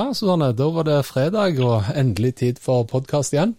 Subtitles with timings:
[0.00, 3.50] Ja, Susanne, da var det fredag og endelig tid for podkast igjen.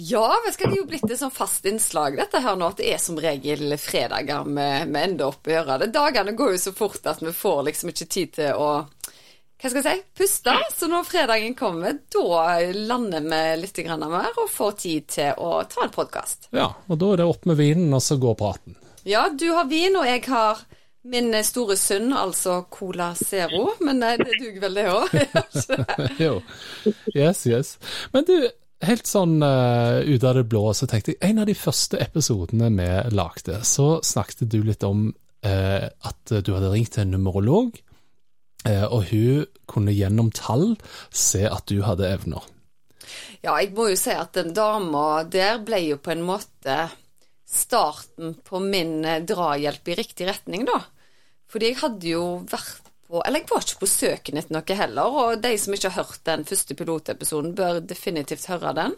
[0.00, 3.02] Ja, det skal jo blitt et sånn fast innslag dette her nå, at det er
[3.02, 5.90] som regel fredager vi, vi ender opp gjøre det.
[5.92, 9.82] Dagene går jo så fort at vi får liksom ikke tid til å hva skal
[9.82, 10.56] jeg si, puste.
[10.72, 15.84] Så når fredagen kommer, da lander vi litt mer og får tid til å ta
[15.84, 16.48] en podkast.
[16.56, 18.80] Ja, og da er det opp med vinen, og så går praten.
[19.04, 20.64] Ja, du har vin, og jeg har
[21.02, 25.14] Min store synd, altså Cola Zero, men nei, det duger vel det òg?
[26.26, 26.36] jo.
[27.10, 27.72] Yes, yes.
[28.14, 28.36] Men du,
[28.86, 32.70] helt sånn uh, ut av det blå, så tenkte jeg En av de første episodene
[32.76, 37.74] vi lagde, så snakket du litt om uh, at du hadde ringt til en numerolog,
[38.68, 40.76] uh, og hun kunne gjennom tall
[41.10, 42.46] se at du hadde evner.
[43.42, 46.84] Ja, jeg må jo si at den dama der ble jo på en måte
[47.52, 50.80] starten på min eh, drahjelp i riktig retning, da.
[51.52, 55.16] Fordi jeg hadde jo vært på Eller jeg var ikke på søken etter noe heller,
[55.20, 58.94] og de som ikke har hørt den første pilotepisoden, bør definitivt høre den.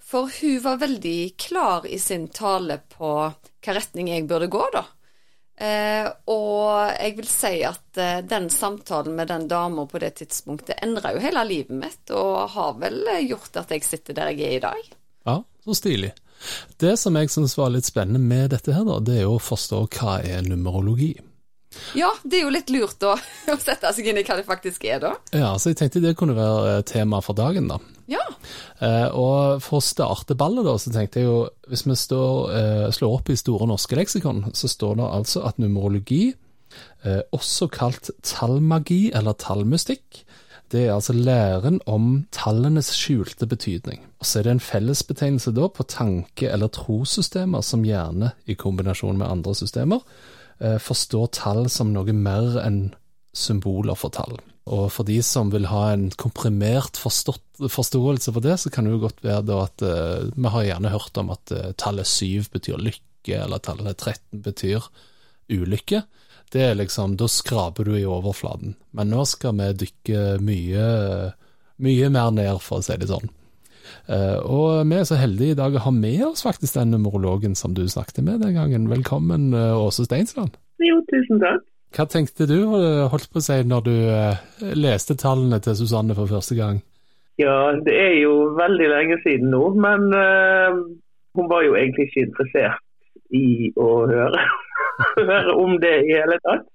[0.00, 4.86] For hun var veldig klar i sin tale på hva retning jeg burde gå, da.
[5.60, 10.80] Eh, og jeg vil si at eh, den samtalen med den dama på det tidspunktet
[10.80, 14.56] endra jo hele livet mitt, og har vel gjort at jeg sitter der jeg er
[14.56, 14.90] i dag.
[15.28, 15.36] Ja,
[15.68, 16.14] så stilig.
[16.80, 19.42] Det som jeg syns var litt spennende med dette, her da, det er jo å
[19.42, 21.14] forstå hva er numerologi.
[21.94, 23.14] Ja, det er jo litt lurt å,
[23.54, 25.14] å sette seg inn i hva det faktisk er, da.
[25.36, 27.78] Ja, så jeg tenkte det kunne være tema for dagen, da.
[28.10, 28.24] Ja.
[28.82, 31.36] Eh, og for å starte ballet, da, så tenkte jeg jo
[31.70, 35.60] Hvis vi står, eh, slår opp i Store norske leksikon, så står det altså at
[35.62, 36.34] numerologi,
[37.04, 40.24] eh, også kalt tallmagi eller tallmystikk,
[40.70, 44.04] det er altså læren om tallenes skjulte betydning.
[44.20, 49.18] Og så er det en fellesbetegnelse da på tanke- eller trossystemer som gjerne, i kombinasjon
[49.18, 50.04] med andre systemer,
[50.60, 52.94] eh, forstår tall som noe mer enn
[53.34, 54.38] symboler for tall.
[54.70, 59.04] Og for de som vil ha en komprimert forståelse for det, så kan det jo
[59.06, 63.40] godt være at uh, vi har gjerne hørt om at uh, tallet syv betyr lykke,
[63.40, 64.86] eller tallet 13 betyr
[65.50, 66.04] ulykke.
[66.50, 68.74] Det er liksom, Da skraper du i overflaten.
[68.96, 70.86] Men nå skal vi dykke mye,
[71.78, 73.30] mye mer ned, for å si det sånn.
[74.10, 77.56] Uh, og vi er så heldige i dag å ha med oss faktisk den numerologen
[77.58, 78.88] som du snakket med den gangen.
[78.90, 80.56] Velkommen, uh, Åse Steinsland.
[80.82, 81.62] Jo, tusen takk.
[81.94, 83.94] Hva tenkte du, uh, holdt på å si, når du
[84.78, 86.82] leste tallene til Susanne for første gang?
[87.40, 92.82] Ja, det er jo veldig lenge siden nå, men hun var jo egentlig ikke interessert
[93.36, 94.44] i å høre
[95.30, 96.66] høre om det i hele tatt.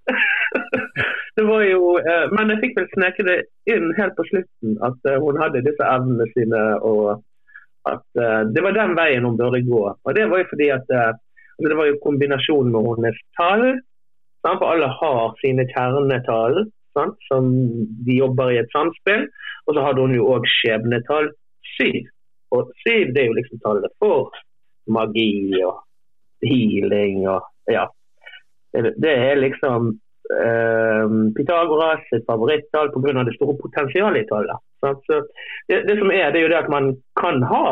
[1.37, 3.37] det var jo, eh, Men jeg fikk vel sneke det
[3.71, 7.21] inn helt på slutten at eh, hun hadde disse evnene sine, og
[7.89, 9.83] at eh, det var den veien hun burde gå.
[9.93, 13.67] Og Det var jo fordi at altså det var jo kombinasjonen med hennes tall.
[14.45, 16.65] For alle har sine kjernetall
[17.27, 17.47] som
[18.05, 19.25] de jobber i et samspill.
[19.65, 21.31] Og så hadde hun jo òg skjebnetall
[21.75, 22.11] syv.
[22.53, 24.35] Og syv det er jo liksom tallet for
[24.85, 25.79] magi og
[26.43, 27.85] healing og ja,
[28.75, 29.93] det er liksom
[30.35, 33.23] eh, Pythagoras sitt favorittall pga.
[33.23, 34.63] det store potensialet i tallet.
[34.81, 35.21] Så
[35.67, 37.67] det, det, som er, det er jo det at man kan ha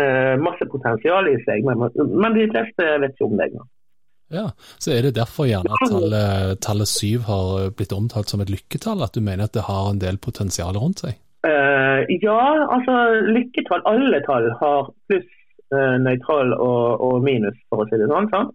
[0.00, 3.70] eh, masse potensial i seg, men, men de fleste vet ikke om det engang.
[4.32, 4.46] Ja,
[4.80, 9.04] Så er det derfor gjerne at tallet, tallet syv har blitt omtalt som et lykketall?
[9.04, 11.18] At du mener at det har en del potensial rundt seg?
[11.44, 12.40] Uh, ja,
[12.72, 12.94] altså
[13.28, 15.28] lykketall, alle tall har pluss,
[16.04, 18.30] nøytral og, og, minus, for å si det sånn.
[18.32, 18.52] sånn.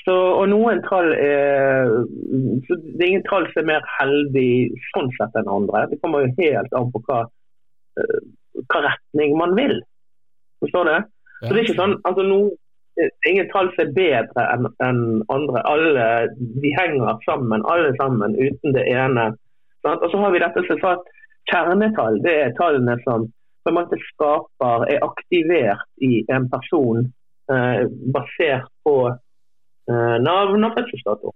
[0.00, 1.90] Så, og noen tall er
[2.70, 4.52] Det er ingen tall som er mer heldig
[4.94, 5.84] sånn sett enn andre.
[5.90, 7.20] Det kommer jo helt an på hva,
[8.00, 8.18] eh,
[8.62, 9.76] hva retning man vil.
[10.64, 10.96] Forstår du?
[11.40, 12.40] Så det er ikke sånn, altså no,
[13.28, 14.98] Ingen tall som er bedre enn en
[15.32, 15.60] andre.
[15.68, 19.30] Alle de henger sammen, alle sammen, uten det ene.
[19.86, 20.02] Sant?
[20.04, 20.90] Og så har vi dette som sa
[21.48, 22.18] kjernetall.
[22.26, 23.28] Det er tallene som
[23.62, 27.04] på en måte skaper, er aktivert i en person
[27.52, 27.82] eh,
[28.14, 28.96] basert på
[29.90, 31.30] Eh, navn og fødselsdato.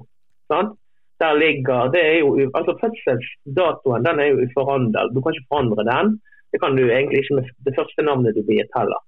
[1.22, 2.28] Der ligger, det er jo,
[2.58, 5.12] altså Fødselsdatoen den er jo uforandret.
[5.14, 6.06] Du kan ikke forandre den.
[6.52, 9.00] Det kan du egentlig ikke med det første navnet du blir gitt heller.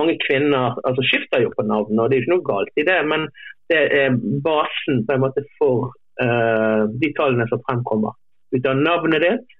[0.00, 3.00] Mange kvinner altså skifter jo på navn, og det er ikke noe galt i det,
[3.12, 3.26] men
[3.70, 5.90] det er basen på en måte for
[6.24, 8.14] uh, de tallene som fremkommer.
[8.54, 9.58] Ut av navnet ditt,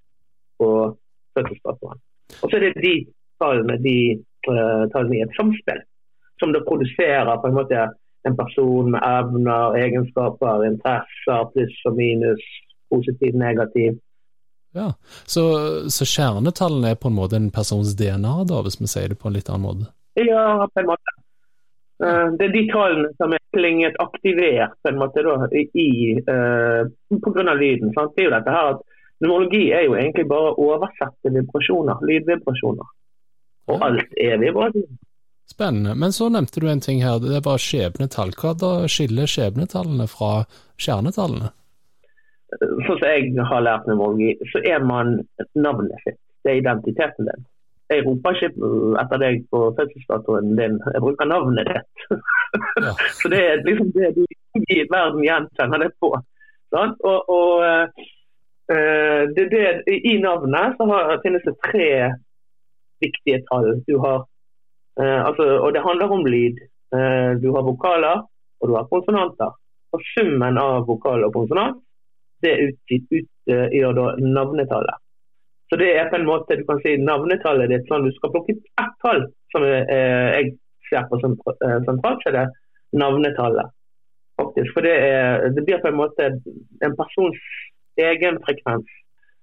[0.64, 0.96] og
[1.34, 1.98] fødselsdatoen.
[2.40, 2.94] Og så er det de
[3.40, 3.96] tallene, de
[4.48, 5.82] uh, tallene i et samspill,
[6.40, 7.88] som da produserer på en måte
[8.28, 12.44] en person med evner, egenskaper, interesser, pluss og minus,
[12.92, 13.96] positiv, negativ.
[14.76, 14.92] Ja,
[15.26, 15.42] Så,
[15.90, 19.30] så kjernetallene er på en måte en persons DNA, da, hvis vi sier det på
[19.30, 19.88] en litt annen måte?
[20.20, 21.16] Ja, på en måte.
[22.00, 25.90] Uh, det er de tallene som er klinget aktivert på en måte da, i,
[26.28, 27.90] uh, av lyden.
[27.96, 28.14] Sant?
[28.14, 28.86] Det er jo dette her at
[29.20, 32.90] Numerologi er jo egentlig bare oversette vibrasjoner, lydvibrasjoner.
[33.70, 34.98] Og alt er vibrasjoner.
[35.50, 35.96] Spennende.
[35.98, 38.32] Men så nevnte du en ting her, det var skjebnetall.
[38.38, 40.44] Hva da skiller skjebnetallene fra
[40.80, 41.50] kjernetallene?
[42.58, 45.18] sånn som jeg har lært numerologi, så er man
[45.54, 46.18] navnet sitt.
[46.44, 47.46] Det er identiteten din.
[47.90, 48.70] Jeg roper ikke
[49.02, 52.06] etter deg på fødselsdatoen din, jeg bruker navnet ditt.
[52.80, 52.94] Ja.
[53.18, 54.24] så det er liksom det du
[54.60, 56.12] i verden gjenkjenner det på.
[56.74, 56.94] Sånn?
[57.06, 58.06] Og, og uh,
[58.70, 61.90] det, det, I navnet så har, finnes det tre
[63.02, 63.72] viktige tall.
[63.88, 64.26] Du har,
[65.00, 66.60] uh, altså, og det handler om lyd.
[66.94, 68.22] Uh, du har vokaler
[68.60, 69.56] og du har konsonanter.
[69.90, 71.80] Og summen av vokal og konsonant
[72.44, 75.02] det utgjør da navnetallet.
[75.70, 78.56] Så det er på en måte du kan si navnetallet ditt sånn du skal plukke
[78.56, 80.54] ett tall som eh, jeg
[80.88, 82.46] ser på som eh, sentralt, så
[82.98, 83.70] navnetallet.
[84.40, 84.72] faktisk.
[84.74, 86.30] For det, er, det blir på en måte
[86.86, 87.38] en persons
[87.98, 88.88] egen frekvens.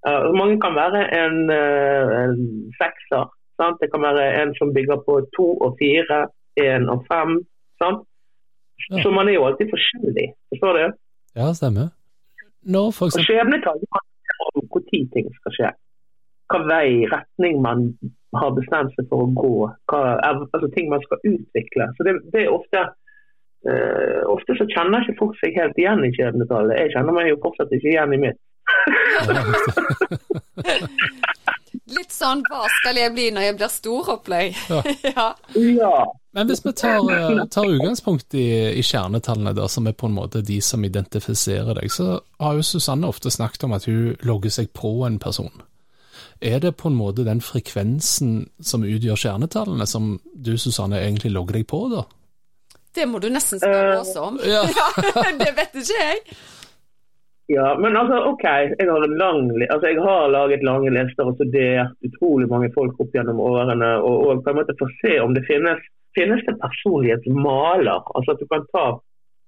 [0.08, 2.38] Uh, mange kan være en, uh, en
[2.80, 3.26] sekser.
[3.60, 3.80] Sant?
[3.82, 6.20] Det kan være en som bygger på to og fire,
[6.62, 7.42] én og fem.
[7.82, 8.06] Sant?
[8.92, 9.02] Ja.
[9.04, 10.86] Så man er jo alltid forskjellig, forstår du?
[11.40, 11.88] Ja, stemmer.
[12.76, 13.28] Når for eksempel...
[13.28, 13.80] Skjebnetall
[14.56, 15.72] om når ting skal skje.
[16.52, 17.90] Hva vei, retning man
[18.38, 19.54] har bestemt seg for å gå.
[19.92, 21.90] Hva, altså ting man skal utvikle.
[21.98, 22.86] Så det, det er ofte
[23.66, 26.80] uh, Ofte så kjenner ikke folk seg helt igjen i skjebnetallet.
[26.84, 28.40] Jeg kjenner meg jo fortsatt ikke igjen i mitt.
[31.88, 34.58] Litt sånn 'hva skal jeg bli når jeg blir stor'-opplegg.
[34.68, 34.82] Ja.
[35.16, 35.28] ja.
[35.56, 35.94] ja.
[36.36, 40.18] Men hvis vi tar, eh, tar utgangspunkt i, i, kjernetallene, der, som er på en
[40.18, 44.54] måte de som identifiserer deg, så har jo Susanne ofte snakket om at hun logger
[44.54, 45.64] seg på en person.
[46.44, 51.58] Er det på en måte den frekvensen som utgjør kjernetallene, som du Susanne egentlig logger
[51.58, 52.04] deg på, da?
[52.98, 54.40] Det må du nesten spørre oss om.
[54.54, 54.64] Ja.
[55.42, 56.22] det vet ikke jeg.
[57.48, 58.44] Ja, men altså, OK.
[58.44, 63.14] Jeg har, lang, altså, jeg har laget lange lister og studert utrolig mange folk opp
[63.16, 63.92] gjennom årene.
[64.04, 65.80] Og, og på en måte få se om det finnes
[66.18, 68.02] finnes det personlighetsmaler.
[68.16, 68.88] Altså at du kan ta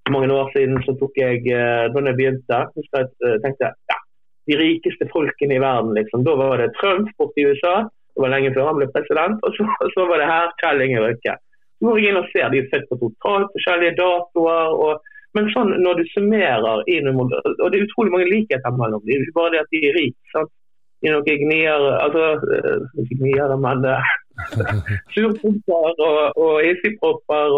[0.07, 3.67] For mange år siden så tok jeg eh, da jeg begynte, så jeg eh, tenkte
[3.91, 3.97] ja,
[4.49, 5.91] de rikeste folkene i verden.
[5.97, 6.23] liksom.
[6.25, 7.75] Da var det Trump borte i USA,
[8.13, 9.37] det var lenge før han ble president.
[9.45, 11.35] Og så, så var det her Kjell Inge Røkke.
[11.83, 14.75] Går jeg inn og ser de er født på totalt forskjellige datoer.
[14.85, 19.19] og men sånn når du summerer inn, og det er utrolig mange likheter mellom dem.
[19.19, 20.31] Er ikke bare det at de er rike.
[20.33, 20.49] sant?
[21.05, 22.23] I noen gnier, altså
[22.57, 23.85] eh, ikke gnier, men
[25.13, 27.55] surpumper og, og hissigpropper.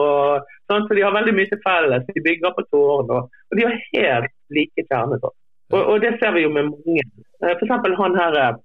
[0.70, 2.10] Sånn, så de har veldig mye til felles.
[2.12, 3.14] De bygger på tårn.
[3.16, 5.24] Og, og, de har helt like kjerner.
[5.26, 7.08] Og, og, det ser vi jo med mange.
[7.40, 7.98] For F.eks.
[8.04, 8.60] han her eh,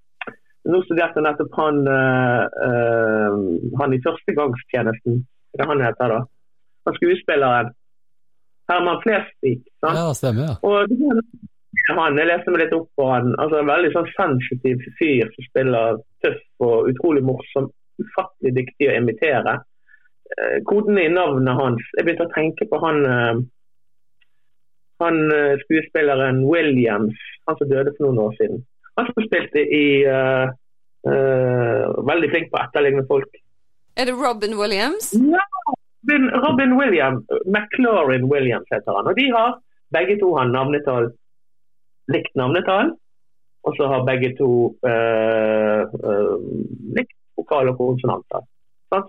[0.67, 3.35] Nå studerte nettopp han, uh,
[3.79, 5.21] han i førstegangstjenesten.
[5.57, 6.23] Hva han heter da?
[6.87, 7.73] Han skuespilleren.
[8.67, 9.61] Herman Flesvig.
[9.85, 10.55] Ja, stemmer, ja.
[10.67, 10.91] Og
[11.97, 13.33] han, jeg leste meg litt opp på han.
[13.39, 17.71] altså En veldig sånn sensitiv fyr som spiller tøff og utrolig morsom
[18.03, 19.59] ufattelig dyktig å imitere.
[20.27, 23.37] Koden Kodene i navnet hans Jeg begynte å tenke på han, eh,
[25.05, 28.65] han eh, skuespilleren Williams, han som døde for noen år siden.
[28.99, 30.49] Han som spilte i uh,
[31.05, 33.29] uh, Veldig flink på å etterligne folk.
[33.97, 35.13] Er det Robin Williams?
[35.13, 35.45] Ja!
[36.07, 37.25] Robin, Robin Williams.
[37.47, 39.07] McLaurin Williams heter han.
[39.11, 39.59] Og de har
[39.97, 41.11] begge to har navnetall,
[42.15, 42.93] likt navnetall.
[43.67, 44.51] Og så har begge to
[44.87, 45.81] uh,
[46.99, 48.45] likt vokal og konsonanter.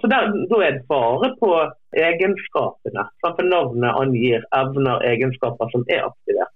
[0.02, 1.52] Så der, Da er det bare på
[1.94, 3.04] egenskapene.
[3.22, 6.54] For navnet angir evner, egenskaper som er aktivert.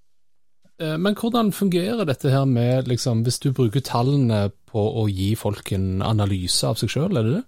[0.81, 5.35] Eh, men hvordan fungerer dette her med, liksom, hvis du bruker tallene på å gi
[5.37, 7.45] folk en analyse av seg sjøl, er det det?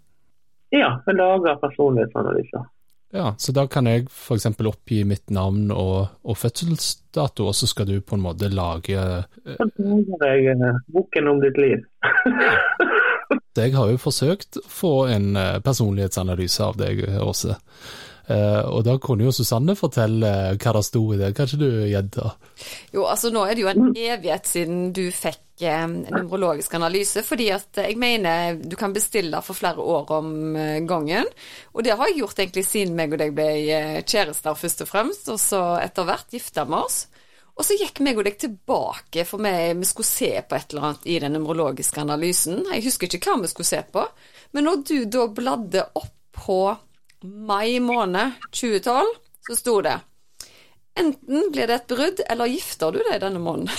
[0.73, 2.63] Ja, vi lager personlighetsanalyser.
[3.13, 4.47] Ja, Så da kan jeg f.eks.
[4.65, 8.97] oppgi mitt navn og, og, fødselsdato, og så skal du på en måte lage
[9.45, 11.83] Så lager jeg eh, boken om ditt liv.
[13.53, 17.59] Jeg har jo forsøkt å få en eh, personlighetsanalyse av deg, Åse.
[18.23, 21.33] Uh, og da kunne jo Susanne fortelle hva det sto i det.
[21.35, 22.29] Kan ikke du gjedde?
[22.95, 27.49] Jo, altså nå er det jo en evighet siden du fikk eh, numerologisk analyse, fordi
[27.51, 31.27] at jeg mener du kan bestille for flere år om eh, gangen.
[31.75, 33.49] Og det har jeg gjort egentlig siden meg og deg ble
[34.07, 37.03] kjærester først og fremst, og så etter hvert gifta med oss.
[37.53, 40.87] Og så gikk meg og deg tilbake, for vi, vi skulle se på et eller
[40.87, 42.63] annet i den numerologiske analysen.
[42.71, 44.07] Jeg husker ikke hva vi skulle se på,
[44.55, 46.59] men når du da bladde opp på
[47.23, 49.05] mai måned 2012,
[49.47, 49.99] så sto det
[50.95, 53.71] Enten blir det et brudd, eller gifter du deg denne måneden.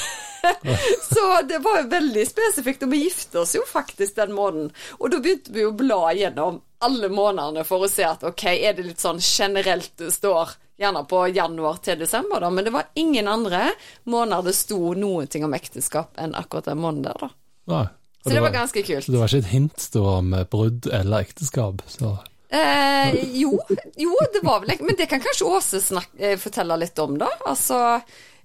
[1.14, 4.72] så det var veldig spesifikt, og vi gifter oss jo faktisk den måneden.
[4.98, 8.74] Og da begynte vi å bla gjennom alle månedene for å se at ok, er
[8.74, 12.90] det litt sånn generelt det står, gjerne på januar til desember, da, men det var
[12.98, 13.68] ingen andre
[14.10, 17.30] måneder det sto noen ting om ekteskap enn akkurat den måneden der, da.
[17.70, 17.86] Nei.
[18.24, 19.04] Så det var ganske kult.
[19.04, 21.84] Så det var ikke et hint da om brudd eller ekteskap?
[21.86, 22.16] så...
[22.54, 23.58] Eh, jo,
[23.99, 27.30] jo, det var vel Men det kan kanskje Åse snak, eh, fortelle litt om, da?
[27.50, 27.99] Altså,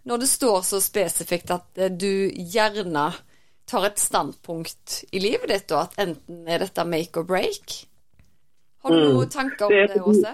[0.09, 3.11] når det står så spesifikt at eh, du gjerne
[3.69, 7.75] tar et standpunkt i livet ditt, og at enten er dette make or break.
[8.81, 9.11] Har du mm.
[9.13, 10.33] noen tanker om det, det Åse?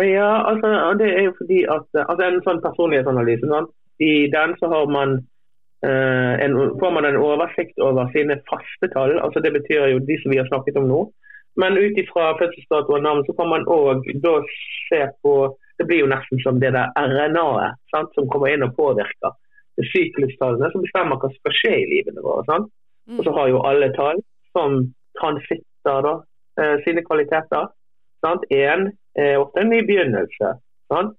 [0.00, 3.68] Ja, altså, det er jo fordi at altså En sånn personlighetsanalyse, sånn,
[4.00, 5.18] i den så har man
[5.84, 9.18] eh, en, får man en oversikt over sine faste tall.
[9.20, 11.02] altså Det betyr jo de som vi har snakket om nå.
[11.58, 14.36] Men ut ifra fødselsdato og navn så kan man òg da
[14.88, 15.34] se på
[15.80, 19.32] Det blir jo nesten som det der RNA-et som kommer inn og påvirker
[19.80, 22.44] det syklustallene som bestemmer hva som skal skje i livene våre.
[22.50, 22.68] Sant?
[23.08, 23.18] Mm.
[23.18, 24.20] Og så har jo alle tall
[24.52, 24.76] som
[25.16, 26.14] transitter da,
[26.60, 27.70] eh, sine kvaliteter.
[28.28, 30.52] En er ofte en ny begynnelse.
[30.92, 31.16] Sant?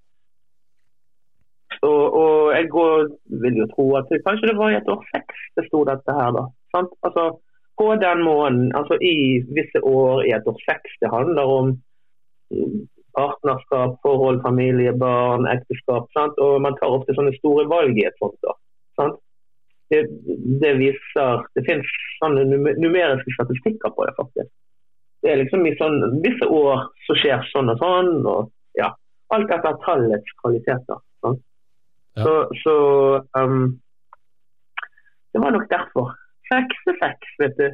[1.82, 3.08] Og, og, jeg går,
[3.42, 6.30] vil jo tro at kanskje det var i et år seks det sto dette her.
[6.38, 6.44] da.
[6.76, 6.92] Sant?
[7.08, 7.24] Altså,
[7.82, 9.16] på den måneden, altså i
[9.58, 10.98] visse år i et år seks.
[11.02, 11.72] Det handler om
[12.54, 12.80] mm,
[13.18, 16.06] partnerskap, forhold, familie, barn, ekteskap.
[16.18, 16.38] Sant?
[16.46, 18.58] Og man tar ofte sånne store valg i et sånt år.
[19.00, 19.20] Sant?
[19.92, 20.06] Det,
[20.62, 21.90] det, viser Det finnes
[22.22, 22.46] sånne
[22.80, 24.52] numeriske statistikker på det, faktisk.
[25.22, 28.14] Det er liksom i sånn, visse år så skjer sånn og sånn.
[28.26, 28.94] og ja,
[29.36, 31.02] Alt etter tallets kvaliteter.
[31.26, 31.44] Sant?
[32.16, 32.24] Ja.
[32.24, 32.34] Så,
[32.64, 32.76] så
[33.38, 33.80] um,
[35.34, 36.16] det var nok derfor.
[36.52, 37.68] Seks, vet du.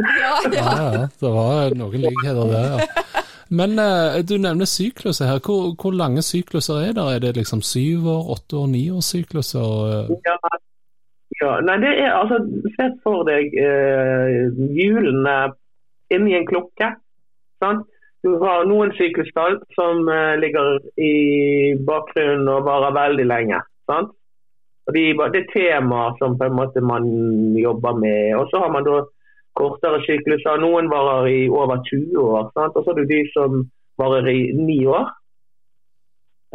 [0.00, 0.64] Ja, ja.
[0.70, 3.24] ja, det var noen likheter der, ja.
[3.50, 5.40] Men eh, du nevner sykluser her.
[5.42, 7.06] Hvor, hvor, lange sykluser er det?
[7.14, 10.12] Er det liksom syv år, åtte år, ni år sykluser?
[10.26, 10.36] Ja,
[11.40, 12.38] ja, nei det er altså
[12.76, 15.36] Se for deg eh, hjulene
[16.14, 16.94] inni en klokke.
[17.62, 17.86] Sant?
[18.22, 21.12] Du har noen syklustall som eh, ligger i
[21.88, 23.62] bakgrunnen og varer veldig lenge.
[23.90, 24.12] Sant?
[24.94, 25.04] De,
[25.34, 27.06] det er temaer som på en måte man
[27.58, 28.34] jobber med.
[28.38, 29.02] Og så har man da
[29.58, 30.60] kortere sykluser.
[30.62, 32.50] Noen varer i over 20 år.
[32.56, 32.76] Sant?
[32.76, 33.62] Og så har du de som
[34.00, 35.06] varer i 9 år.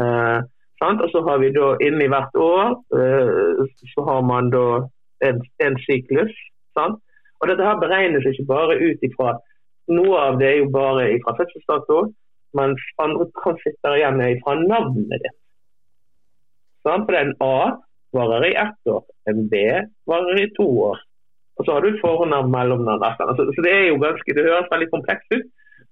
[0.02, 0.40] Eh,
[0.86, 3.62] og så har vi da inni hvert år eh,
[3.94, 4.66] så har man da
[5.28, 6.34] en, en syklus.
[6.78, 7.00] Sant?
[7.40, 9.38] Og dette her beregnes ikke bare ut ifra
[9.96, 11.98] Noe av det er jo bare fra fødselsdato,
[12.58, 15.36] mens andre transitter igjen er fra navnet ditt.
[16.82, 17.06] Sant?
[17.06, 17.60] For det er en A
[18.16, 19.04] varer i ett år.
[19.30, 19.62] En B
[20.10, 21.02] varer i to år.
[21.56, 23.38] Og så har du fornavn, mellomnavn, etternavn.
[23.38, 25.46] Så, så det er jo ganske, det høres veldig komplekst ut,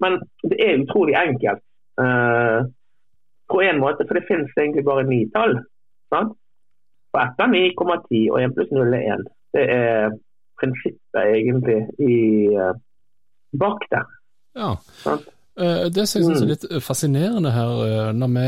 [0.04, 0.18] men
[0.52, 1.64] det er utrolig enkelt.
[2.02, 2.66] Uh,
[3.52, 5.56] på en måte, for det finnes egentlig bare ni tall.
[6.12, 6.36] Sant?
[7.14, 9.24] Og ett er 9,10, og 1 pluss 0 er 1.
[9.54, 10.18] Det er
[10.60, 12.18] prinsippet egentlig i,
[12.58, 12.74] uh,
[13.60, 14.10] bak der.
[14.58, 14.74] Ja.
[15.06, 15.30] Sant?
[15.54, 16.52] Eh, det som jeg syns er mm.
[16.52, 18.46] litt fascinerende her, eh, når vi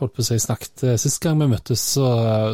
[0.00, 2.10] holdt på å si snakket eh, sist gang vi møttes, så,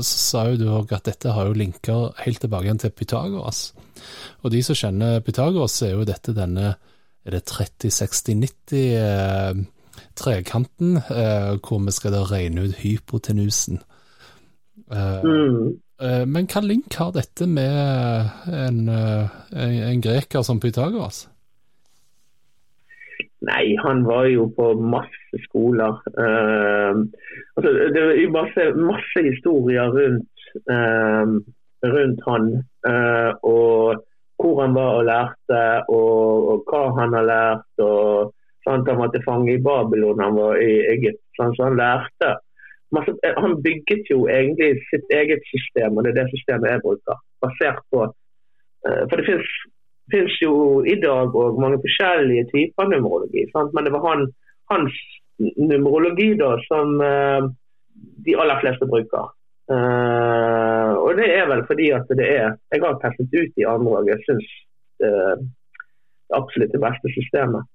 [0.07, 3.73] så sa jo du òg at dette har jo linker helt tilbake igjen til Pythagoras.
[4.43, 6.77] Og de som kjenner Pythagoras, er jo dette denne
[7.23, 9.65] er det 30-60-90 eh,
[10.19, 13.83] trekanten, eh, hvor vi skal da regne ut hypotenusen.
[14.93, 15.73] Eh, mm.
[16.03, 21.29] Men hva link har dette med en, en, en greker som Pythagoras?
[23.43, 25.97] Nei, han var jo på masse skoler.
[26.15, 27.03] Uh,
[27.57, 31.27] altså, det er masse, masse historier rundt, uh,
[31.95, 32.47] rundt han.
[32.87, 34.05] Uh, og
[34.39, 35.65] hvor han var og lærte,
[35.97, 37.69] og, og hva han har lært.
[37.83, 38.33] og
[38.67, 41.23] sant, Han var til fange i Babylon, han var i Egypt.
[41.39, 42.33] Sant, så han lærte.
[43.43, 47.23] Han bygget jo egentlig sitt eget system, og det er det systemet jeg bruker.
[47.43, 48.05] Basert på
[48.83, 49.53] For det finnes
[50.13, 50.55] finnes jo
[50.87, 53.47] i dag òg mange forskjellige typer numerologi.
[53.55, 53.73] Sant?
[53.75, 54.27] Men det var han,
[54.73, 54.99] hans
[55.41, 57.49] numerologi da, som uh,
[58.27, 59.31] de aller fleste bruker.
[59.73, 64.01] Uh, og det er vel fordi at det er Jeg har testet ut de andre
[64.01, 64.49] og jeg syns
[65.07, 67.69] uh, det er absolutt det beste systemet.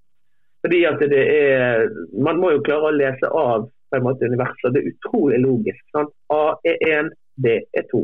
[0.66, 1.88] Fordi at det er
[2.28, 4.74] Man må jo klare å lese av på en måte universet.
[4.76, 5.80] Det er utrolig logisk.
[5.96, 6.12] Sant?
[6.34, 8.02] A er 1, B er 2.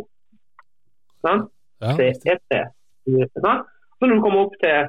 [1.26, 1.50] Sant?
[1.84, 1.96] Ja.
[1.98, 2.62] C er 3.
[3.44, 3.68] Sant?
[4.04, 4.80] Så når du kommer opp til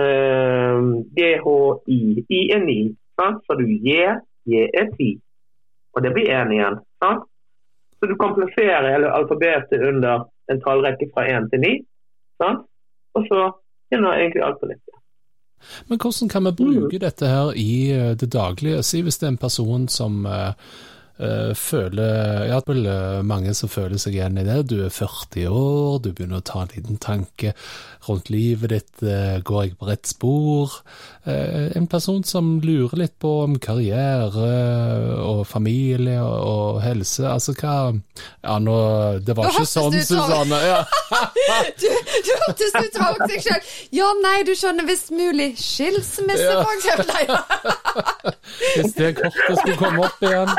[0.00, 0.84] uh,
[1.16, 1.98] GHI,
[2.32, 2.76] I er 9,
[3.20, 3.42] sant?
[3.44, 4.14] så har du J,
[4.48, 5.08] J er 10.
[5.92, 6.78] Og det blir 1 igjen.
[7.04, 7.26] Sant?
[8.00, 11.74] Så du kan plassere hele alfabetet under en tallrekke fra 1 til 9.
[12.40, 12.64] Sant?
[13.12, 13.42] Og så
[13.90, 14.96] begynner egentlig alt på nytt.
[15.92, 18.80] Men hvordan kan vi bruke dette her i eh, det daglige?
[18.82, 20.56] Si hvis det er en person som uh,
[21.14, 24.64] Uh, føler Ja, det er vel uh, mange som føler seg igjen i det.
[24.66, 27.52] Du er 40 år, du begynner å ta en liten tanke
[28.08, 28.94] rundt livet ditt.
[28.98, 30.80] Uh, går jeg på rett spor?
[31.24, 34.48] en person som lurer litt på om karriere
[35.24, 37.24] og familie og, og helse.
[37.24, 37.94] Altså hva
[38.44, 38.74] Ja, nå
[39.24, 40.58] Det var ikke sånn, Susanne.
[40.68, 40.82] Ja.
[41.80, 43.72] du, du hørtes ut som seg sjøl.
[43.96, 46.60] Ja, nei, du skjønner visst mulig skilsmisse, ja.
[46.60, 47.32] for eksempel.
[48.74, 50.52] Hvis det kortet skulle komme opp igjen.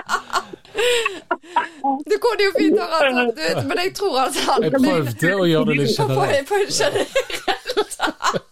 [2.10, 5.46] Det kunne jo fint ha vært ut, men jeg tror altså han Jeg prøvde å
[5.50, 6.50] gjøre det litt generelt.
[6.50, 7.53] På, på generelt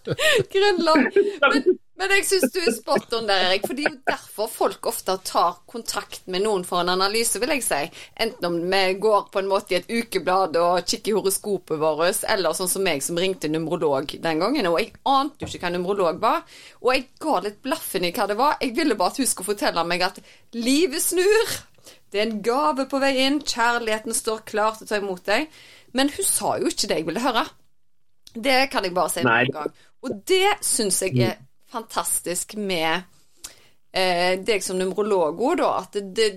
[0.53, 1.18] grunnlag.
[1.42, 3.65] Men, men jeg syns du er spot on der, Erik.
[3.68, 7.53] For det er jo derfor folk ofte tar kontakt med noen for en analyse, vil
[7.56, 7.82] jeg si.
[8.25, 12.24] Enten om vi går på en måte i et ukeblad og kikker i horoskopet vårt,
[12.34, 14.72] eller sånn som meg som ringte numerolog den gangen.
[14.72, 16.42] Og jeg ante jo ikke hva numerolog var.
[16.82, 18.58] Og jeg ga litt blaffen i hva det var.
[18.63, 20.20] Jeg ville bare at hun skulle fortelle meg at
[20.58, 21.60] livet snur.
[22.13, 23.39] Det er en gave på vei inn.
[23.41, 25.48] Kjærligheten står klar til å ta imot deg.
[25.98, 27.48] Men hun sa jo ikke det jeg ville høre.
[28.34, 29.74] Det kan jeg bare si med en gang.
[30.05, 31.41] Og det syns jeg er
[31.74, 33.01] fantastisk med
[33.93, 35.72] eh, deg som numerolog òg, da.
[35.82, 36.29] At det, det,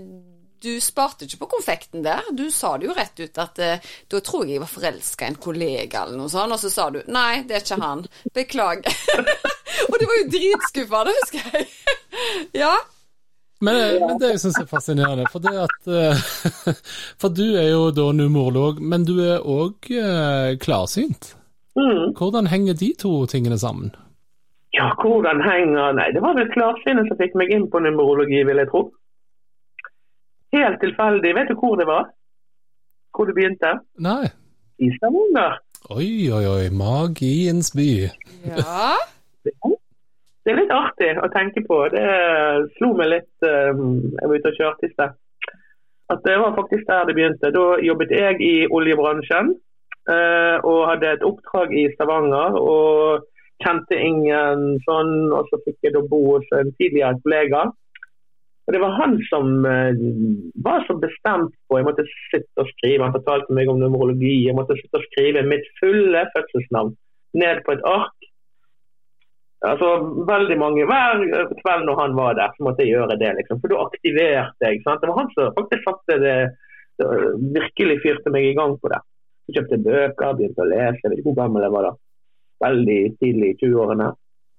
[0.64, 2.25] du sparte ikke på konfekten der.
[2.33, 5.35] Du sa det jo rett ut at eh, da tror jeg jeg var forelska i
[5.35, 8.04] en kollega eller noe sånt, og så sa du nei, det er ikke han.
[8.37, 9.00] Beklager.
[9.90, 11.73] og det var jo dritskuffende, husker jeg.
[12.64, 12.75] ja.
[13.66, 16.26] Men, men, det jeg syns er fascinerende, for det at eh,
[17.20, 21.32] For du er jo da numorolog, men du er òg eh, klarsynt.
[21.76, 22.14] Mm.
[22.16, 23.90] Hvordan henger de to tingene sammen?
[24.76, 28.62] Ja, hvordan henger Nei, det var vel klarsynet som fikk meg inn på numerologi, vil
[28.62, 28.87] jeg tro.
[30.56, 31.35] Helt tilfeldig.
[31.37, 32.12] Vet du hvor det var?
[33.16, 33.78] Hvor det begynte?
[34.04, 34.28] Nei.
[34.78, 35.58] I Stavanger.
[35.96, 36.68] Oi, oi, oi.
[36.75, 37.90] Magiens by.
[38.46, 38.94] Ja
[40.46, 41.76] det er litt artig å tenke på.
[41.90, 42.02] Det
[42.76, 45.16] slo meg litt um, Jeg var ute og kjørte i sted.
[46.14, 47.50] At det var faktisk der det begynte.
[47.50, 49.56] Da jobbet jeg i oljebransjen
[50.06, 52.61] uh, og hadde et oppdrag i Stavanger.
[52.61, 53.26] og
[53.64, 57.64] kjente ingen sånn, og så fikk jeg da bo hos en tidligere kollega.
[58.66, 59.98] Og Det var han som uh,
[60.62, 63.02] var så bestemt på Jeg måtte sitte og skrive.
[63.02, 64.44] Han fortalte meg om numerologi.
[64.46, 66.94] Jeg måtte sitte og skrive mitt fulle fødselsnavn
[67.42, 68.25] ned på et ark.
[69.66, 69.88] Altså,
[70.29, 71.24] veldig mange, Hver
[71.62, 73.33] kveld når han var der, så måtte jeg gjøre det.
[73.40, 74.83] liksom, For da aktiverte jeg.
[74.85, 75.02] sant?
[75.02, 76.37] Det var han som faktisk satte det,
[76.98, 77.07] det
[77.57, 79.00] virkelig fyrte meg i gang på det.
[79.46, 81.02] Jeg kjøpte bøker, begynte å lese.
[81.02, 81.92] Jeg vet ikke hvor gammel jeg var da.
[82.66, 84.12] Veldig tidlig i 20-årene.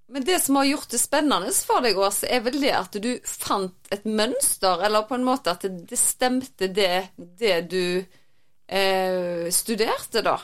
[0.07, 3.09] Men det som har gjort det spennende for deg, Ås, er vel det at du
[3.27, 10.23] fant et mønster, eller på en måte at det stemte det, det du eh, studerte,
[10.23, 10.37] da?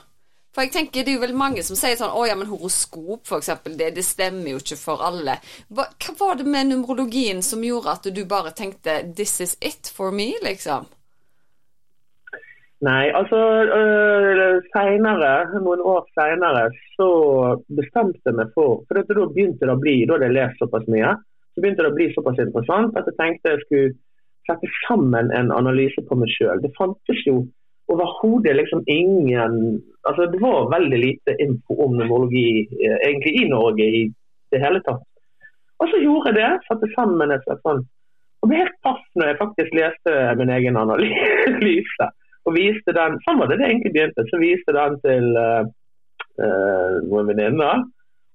[0.53, 3.25] For jeg tenker Det er jo vel mange som sier sånn Å ja, men horoskop,
[3.25, 5.39] f.eks., det, det stemmer jo ikke for alle.
[5.73, 9.89] Hva, hva, var det med numerologien som gjorde at du bare tenkte 'this is it
[9.89, 10.85] for me', liksom?
[12.83, 13.39] Nei, altså
[13.79, 16.65] øh, senere, Noen år seinere
[16.97, 17.09] så
[17.71, 20.89] bestemte jeg meg for For da begynte det å bli, da hadde jeg lest såpass
[20.91, 21.13] mye,
[21.53, 23.93] så begynte det å bli såpass interessant at jeg tenkte jeg skulle
[24.49, 26.59] sette sammen en analyse på meg sjøl.
[26.59, 27.45] Det fantes jo
[27.91, 33.83] overhodet liksom ingen altså Det var veldig lite info om numerologi eh, egentlig i Norge
[33.83, 34.03] i
[34.51, 35.03] det hele tatt.
[35.79, 36.49] Og så gjorde jeg det.
[36.67, 37.85] Satte sammen et sånn
[38.43, 42.09] og ble helt pass når jeg faktisk leste min egen analyse.
[42.43, 44.25] Og viste den, Sånn var det det egentlig begynte.
[44.27, 45.63] Så viste den til uh,
[46.43, 47.85] uh, noen venninner.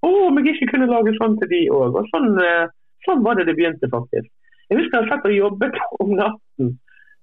[0.01, 1.99] Å, om jeg ikke kunne lage sånn til de òg.
[2.01, 2.73] Og sånn, uh,
[3.05, 4.31] sånn, var det det begynte, faktisk.
[4.73, 6.73] Jeg husker jeg satt og jobbet om natten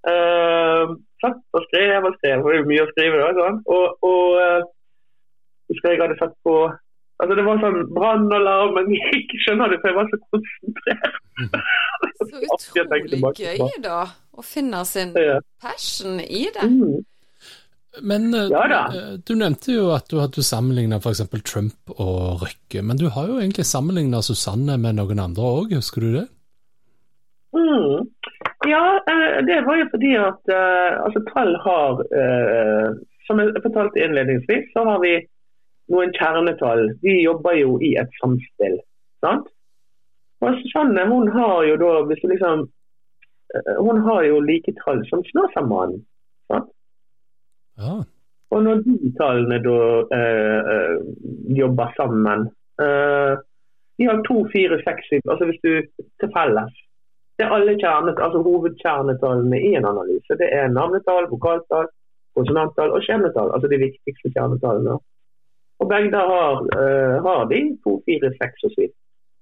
[0.06, 0.92] Uh,
[1.26, 3.22] satt og skrev og skrev, det var mye å skrive.
[3.22, 3.62] da, sånn.
[3.76, 4.68] Og, og uh,
[5.72, 6.58] husker jeg hadde satt på
[7.16, 11.22] Altså Det var sånn brannalarm, men jeg ikke skjønner det, for jeg var så konsentrert.
[12.16, 14.02] Så utrolig gøy, da.
[14.36, 15.14] Å finne sin
[15.64, 16.68] passion i det.
[16.68, 17.06] Mm.
[18.04, 21.24] Men ja, du, du nevnte jo at du hadde sammenligna f.eks.
[21.48, 22.84] Trump og Røkke.
[22.84, 26.26] Men du har jo egentlig sammenligna Susanne med noen andre òg, husker du det?
[27.56, 28.10] Mm.
[28.64, 32.96] Ja, eh, det var jo fordi at uh, altså, tall har uh,
[33.28, 35.16] Som jeg fortalte innledningsvis, så har vi
[35.90, 36.92] noen kjernetall.
[37.02, 38.78] Vi jobber jo i et samspill.
[39.26, 39.48] sant?
[40.46, 42.68] Og Susanne hun har jo da hvis du liksom
[43.80, 46.06] Hun har jo like tall som Snåsamannen.
[46.54, 46.70] sant?
[47.82, 47.96] Ja.
[48.54, 49.80] Og når de tallene da
[51.62, 52.46] jobber sammen
[53.98, 55.72] De har to, fire, seks Altså hvis du
[56.22, 56.85] til felles
[57.38, 60.38] det er alle kjernet, altså hovedkjernetallene i en analyse.
[60.40, 61.90] Det er navnetall, vokaltall,
[62.38, 63.52] konsonanttall og skjebnetall.
[63.56, 64.96] Altså de viktigste kjernetallene.
[65.84, 68.94] Og begge har, uh, har de 2, 4, 6 og syv.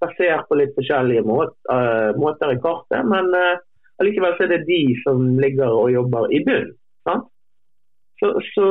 [0.01, 3.61] Basert på litt forskjellige måter, uh, måter i kartet, men uh,
[4.01, 6.73] allikevel er det de som ligger og jobber i bunnen.
[8.23, 8.67] Så, så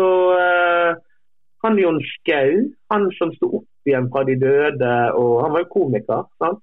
[1.62, 5.72] han Jon Skau, han som sto opp igjen fra de døde, og han var jo
[5.74, 6.24] komiker.
[6.40, 6.62] sant?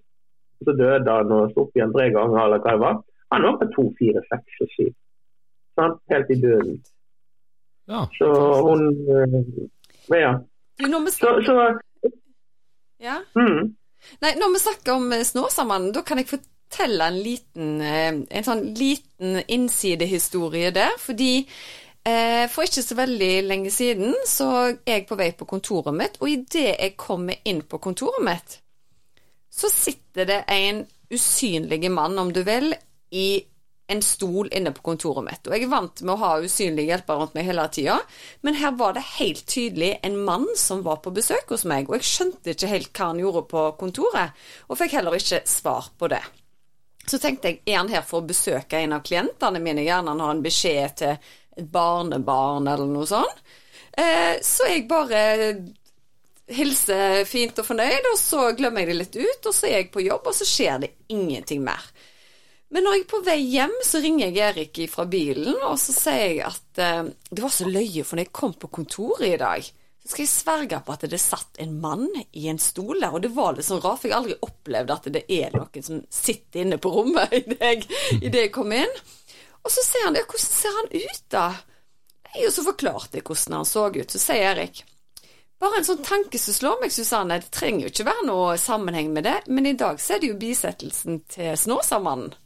[0.65, 3.01] Så døde han og sto opp igjen tre ganger, eller hva det var.
[3.31, 4.87] Han var på 2, 4, 6 og 7.
[5.79, 5.99] Sant?
[6.11, 6.79] Helt i døden.
[7.89, 8.05] Ja.
[8.17, 8.27] Så
[8.65, 8.81] hun
[10.09, 10.33] Ja.
[10.79, 11.53] Du, når vi Så, så
[12.99, 13.21] ja?
[13.35, 13.75] mm.
[14.23, 18.47] Nei, når vi snakker om eh, Snåsamannen, da kan jeg fortelle en liten, eh, en
[18.47, 20.95] sånn liten innsidehistorie der.
[21.01, 21.33] Fordi
[22.07, 26.19] eh, for ikke så veldig lenge siden så er jeg på vei på kontoret mitt,
[26.21, 28.59] og idet jeg kommer inn på kontoret mitt,
[29.49, 32.73] så sitter det en usynlig mann, om du vil,
[33.09, 33.41] i
[33.89, 35.47] en stol inne på kontoret mitt.
[35.47, 37.95] Og jeg er vant med å ha usynlige hjelpere rundt meg hele tida,
[38.45, 41.97] men her var det helt tydelig en mann som var på besøk hos meg, og
[41.97, 44.37] jeg skjønte ikke helt hva han gjorde på kontoret,
[44.69, 46.21] og fikk heller ikke svar på det.
[47.09, 50.21] Så tenkte jeg, er han her for å besøke en av klientene mine, gjerne han
[50.21, 51.15] har en beskjed til
[51.57, 53.41] et barnebarn eller noe sånt.
[53.97, 55.23] Eh, så jeg bare
[56.49, 59.91] hilser fint og fornøyd, og så glemmer jeg det litt ut, og så er jeg
[59.93, 61.83] på jobb, og så skjer det ingenting mer.
[62.69, 65.93] Men når jeg er på vei hjem, så ringer jeg Erik fra bilen, og så
[65.95, 69.39] sier jeg at eh, det var så løye, for når jeg kom på kontoret i
[69.41, 73.13] dag, så skal jeg sverge på at det satt en mann i en stol der,
[73.13, 75.85] og det var litt sånn rart, for jeg har aldri opplevd at det er noen
[75.85, 77.89] som sitter inne på rommet idet jeg,
[78.21, 78.95] i det jeg kom inn.
[79.65, 81.47] Og så ser han ja, hvordan ser han ut, da?
[82.45, 84.13] Og så forklarte jeg hvordan han så ut.
[84.13, 84.85] Så sier Erik
[85.59, 89.09] bare en sånn tanke som slår meg, Susanne, det trenger jo ikke være noe sammenheng
[89.15, 92.37] med det, men i dag så er det jo bisettelsen til Snåsamannen.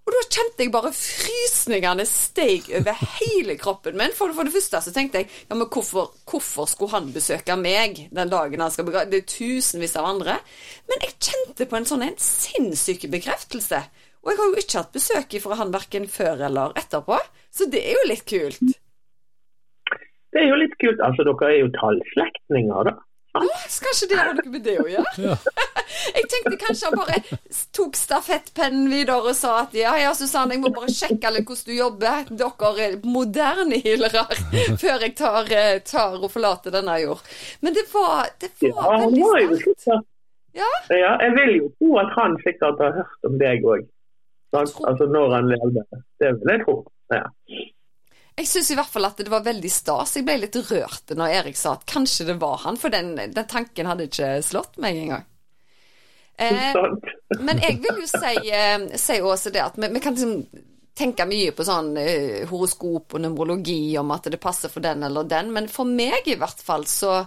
[0.00, 4.14] Og da kjente jeg bare frysningene steg over hele kroppen min.
[4.16, 8.06] For, for det første så tenkte jeg ja, men hvorfor, hvorfor, skulle han besøke meg
[8.08, 10.38] den dagen han skal begrave Det er tusenvis av andre.
[10.90, 13.84] Men jeg kjente på en sånn en sinnssyk bekreftelse.
[14.24, 17.20] Og jeg har jo ikke hatt besøk fra han verken før eller etterpå,
[17.52, 18.60] så det er jo litt kult.
[20.30, 21.00] Det er jo litt kult.
[21.04, 22.96] Altså, dere er jo tallslektninger, da.
[23.32, 23.40] Ja,
[23.84, 25.10] kanskje det har noe med det å gjøre?
[25.22, 25.36] Ja.
[26.16, 27.38] Jeg tenkte kanskje han bare
[27.74, 31.66] tok stafettpennen videre og sa at ja, ja, Susanne, jeg må bare sjekke litt hvordan
[31.66, 32.30] du jobber.
[32.40, 34.22] Dere er moderne healere
[34.82, 37.22] før jeg tar, eh, tar, og forlater denne jord.
[37.62, 40.06] Men det var, det var Ja, veldig sterkt.
[40.54, 40.70] Ja.
[40.94, 43.84] ja, Jeg vil jo tro at han sikkert har hørt om deg òg.
[44.54, 45.84] Altså når han levde.
[46.22, 46.80] Det vil jeg tro.
[47.14, 47.26] Ja.
[48.36, 50.14] Jeg syns i hvert fall at det var veldig stas.
[50.16, 53.50] Jeg ble litt rørt når Erik sa at kanskje det var han, for den, den
[53.50, 55.26] tanken hadde ikke slått meg engang.
[56.40, 56.76] Eh,
[57.40, 60.64] men jeg vil jo si, eh, si også det at vi, vi kan liksom
[60.96, 65.28] tenke mye på sånn eh, horoskop og numerologi om at det passer for den eller
[65.28, 67.20] den, men for meg i hvert fall så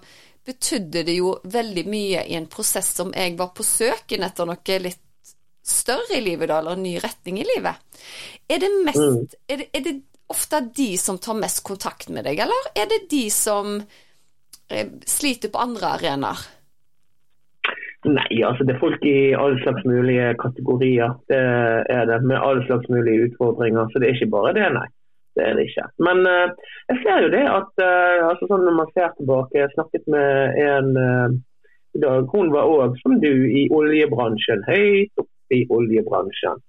[0.44, 4.80] betydde det jo veldig mye i en prosess som jeg var på søken etter noe
[4.84, 5.00] litt
[5.64, 8.02] større i livet, da, eller en ny retning i livet.
[8.52, 9.22] Er det mest Mm.
[9.48, 9.94] er, det, er det
[10.34, 15.54] ofte de som tar mest kontakt med deg, eller er det de som eh, sliter
[15.54, 16.44] på andre arenaer?
[18.04, 21.14] Nei, altså det er folk i alle slags mulige kategorier.
[21.32, 23.88] Det er det, med alle slags mulige utfordringer.
[23.90, 24.90] Så det er ikke bare det, nei.
[25.34, 25.86] Det er det ikke.
[26.04, 26.52] Men uh,
[26.92, 30.60] jeg ser jo det at uh, altså sånn når man ser tilbake Jeg snakket med
[30.68, 30.92] en
[31.96, 32.28] i dag.
[32.36, 34.68] Hun var òg, som du, i oljebransjen.
[34.68, 36.60] Høyt oppe i oljebransjen.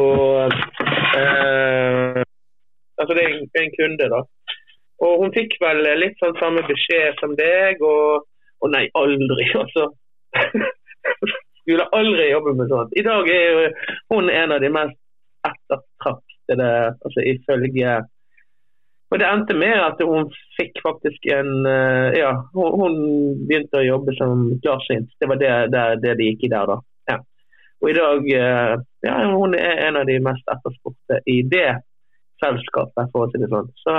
[0.00, 0.54] Og
[3.00, 4.22] Altså det er en, kunde, da.
[5.04, 8.26] Og hun fikk vel litt sånn samme beskjed som deg, og,
[8.62, 9.90] og nei, aldri, altså.
[11.64, 12.92] Skulle aldri jobbe med sånt.
[12.92, 13.68] I dag er jo
[14.12, 14.98] hun en av de mest
[15.48, 16.72] ettertraktede,
[17.04, 18.02] altså ifølge
[19.12, 22.94] Og det endte med at hun fikk faktisk en eh, Ja, hun, hun
[23.48, 25.12] begynte å jobbe som klarsynt.
[25.20, 26.78] Det var det, det, det de gikk i der, da.
[27.12, 27.18] Ja.
[27.80, 28.74] Og i dag eh,
[29.06, 31.70] Ja, hun er en av de mest etterspurte i det
[32.44, 33.72] selskapet, for å si det sånn.
[33.82, 33.96] Så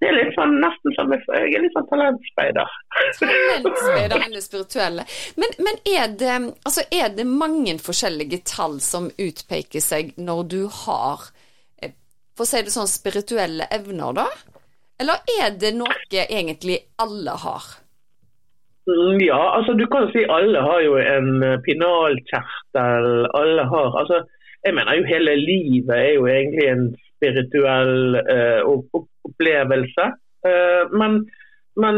[0.00, 2.76] det er litt sånn nesten som jeg er litt sånn talentspeider.
[3.18, 5.04] Talentspeider enn det spirituelle.
[5.36, 10.62] Men, men er, det, altså er det mange forskjellige tall som utpeker seg når du
[10.86, 11.26] har,
[11.82, 11.92] eh,
[12.32, 14.26] for å si det sånn, spirituelle evner, da?
[15.00, 17.68] Eller er det noe egentlig alle har?
[18.88, 23.28] Mm, Ja, altså du kan si alle har jo en eh, pinalkjertel.
[23.36, 24.24] Alle har altså,
[24.64, 26.82] Jeg mener jo hele livet er jo egentlig en
[27.20, 30.08] spirituell eh, opp- opp- opplevelse.
[30.48, 31.20] Eh, men,
[31.76, 31.96] men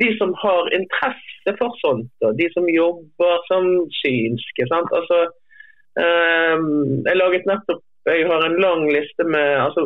[0.00, 3.68] de som har interesse for sånt, og de som jobber som
[4.02, 4.66] synske?
[4.72, 5.26] Altså,
[5.96, 9.82] Ehm, jeg laget nettopp Jeg har en lang liste med altså,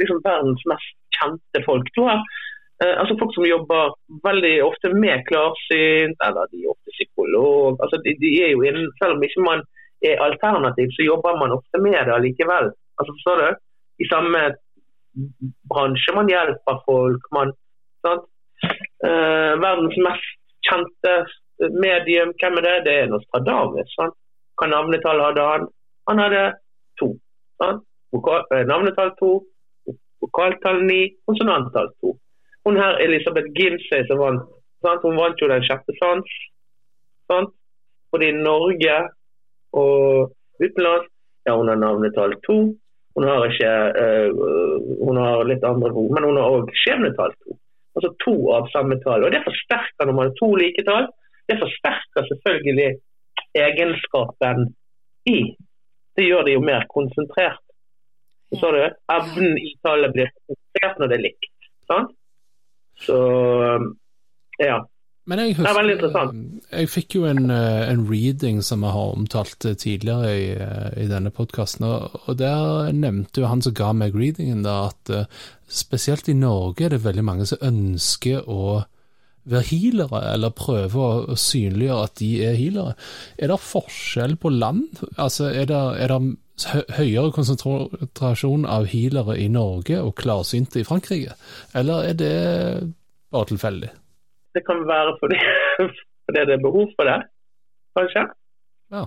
[0.00, 1.86] liksom verdens mest kjente folk.
[2.82, 3.94] Eh, altså Folk som jobber
[4.26, 7.78] veldig ofte med klarsynt, eller de er ofte psykolog.
[7.82, 9.62] altså de, de er jo innen, Selv om ikke man
[10.10, 12.68] er alternativ, så jobber man ofte med det allikevel.
[12.98, 13.48] Altså Forstår du?
[14.02, 14.42] I samme
[15.70, 16.14] bransje.
[16.14, 17.22] Man hjelper folk.
[17.36, 17.52] man?
[19.04, 20.30] Eh, verdens mest
[20.68, 21.14] kjente
[21.84, 22.76] medium, hvem er det?
[22.86, 23.90] Det er Nostradamus.
[23.98, 24.16] Sant?
[24.58, 25.66] Hva navnetall hadde han?
[26.08, 26.42] Han hadde
[27.00, 27.10] to.
[27.62, 27.82] Sant?
[28.14, 29.30] Vokal, navnetall to,
[30.22, 32.14] vokaltall ni, konsonanttall to.
[32.64, 34.44] Hun her, Elisabeth Ginsey, som vant,
[34.86, 35.02] sant?
[35.02, 36.36] hun vant jo Den sjette sans.
[37.30, 37.50] Sant?
[38.12, 38.96] Både i Norge
[39.74, 40.30] og
[40.62, 41.10] utenlands.
[41.46, 42.58] Ja, hun har navnetall to.
[43.14, 47.58] Hun har ikke uh, hun har litt andre behov, men hun har òg skjebnetall to.
[47.94, 49.26] Altså to av samme tall.
[49.26, 51.06] Og Det forsterker når man har to like tall.
[51.46, 52.88] Det forsterker selvfølgelig
[53.54, 54.72] egenskapen
[55.30, 55.54] i.
[56.16, 57.62] Det gjør det jo mer konsentrert.
[58.54, 61.70] Så du, Evnen i tallet blir konsentrert når det er likt.
[61.90, 62.10] Sant?
[63.04, 63.18] Så
[64.62, 64.78] ja.
[65.24, 66.40] Men jeg husker, det er veldig interessant.
[66.68, 70.90] Jeg fikk jo en, eh, en reading som vi har omtalt eh, tidligere i, eh,
[71.00, 75.30] i denne podkasten, og, der nevnte jo han som ga meg readingen, da, at
[75.70, 78.84] spesielt i Norge er det veldig mange som ønsker å
[79.48, 82.94] være healere, eller prøve å synliggjøre at de er healere.
[83.38, 85.02] Er det forskjell på land?
[85.16, 86.20] Altså, er det, er det
[87.00, 91.36] høyere konsentrasjon av healere i Norge og klarsynte i Frankrike,
[91.74, 92.34] eller er det
[93.32, 93.92] bare tilfeldig?
[94.54, 95.38] Det kan være fordi,
[96.24, 97.20] fordi det er behov for det,
[97.98, 98.22] kanskje.
[98.94, 99.04] Ja.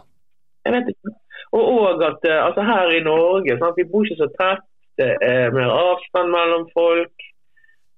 [0.65, 1.13] Jeg vet ikke.
[1.55, 4.65] Og også at eh, altså her i Norge, sant, vi bor ikke så tett.
[4.99, 7.15] Det er mer avstand mellom folk.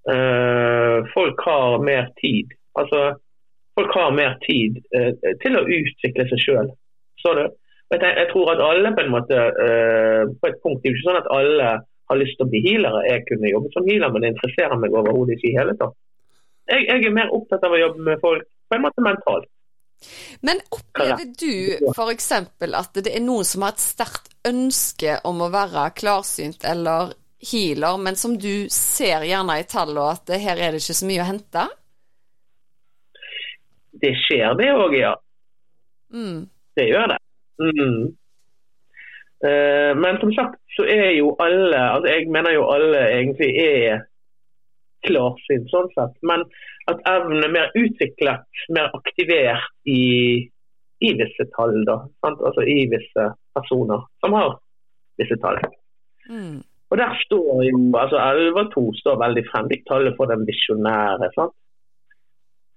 [0.10, 2.48] Uh, folk har mer tid.
[2.80, 3.00] Altså,
[3.78, 5.12] folk har mer tid uh,
[5.44, 6.72] til å utvikle seg sjøl.
[7.24, 10.98] Jeg, jeg, tror at alle på en måte uh, på et punkt, Det er jo
[10.98, 11.70] ikke sånn at alle
[12.10, 13.06] har lyst til å bli healere.
[13.08, 15.96] Jeg kunne jobbet som healer, men det interesserer meg overhodet ikke i hele tatt
[16.70, 19.50] jeg, jeg, er mer opptatt av å jobbe med folk på en måte mentalt.
[20.46, 22.30] Men opplever du f.eks.
[22.32, 27.12] at det er noen som har et sterkt ønske om å være klarsynt eller
[27.52, 31.24] healer, men som du ser gjerne i tallene at her er det ikke så mye
[31.24, 31.66] å hente?
[34.00, 35.14] Det skjer det òg, ja.
[36.16, 36.48] Mm.
[36.80, 37.20] Det gjør det.
[37.60, 38.00] Mm.
[39.40, 44.02] Uh, men som sagt så er jo alle, altså jeg mener jo alle egentlig er
[45.08, 46.16] klarsynt sånn sett.
[46.26, 46.46] Men
[46.92, 50.48] at evnen er mer utviklet, mer aktivert i,
[51.06, 51.78] i visse tall.
[51.88, 52.42] da, sant?
[52.46, 54.58] Altså i visse personer som har
[55.20, 55.62] visse tall.
[56.30, 56.60] Mm.
[56.90, 59.70] Og der står jo, altså 11 og 2 står veldig frem.
[59.70, 61.32] De tallene for den visjonære.
[61.36, 61.56] sant?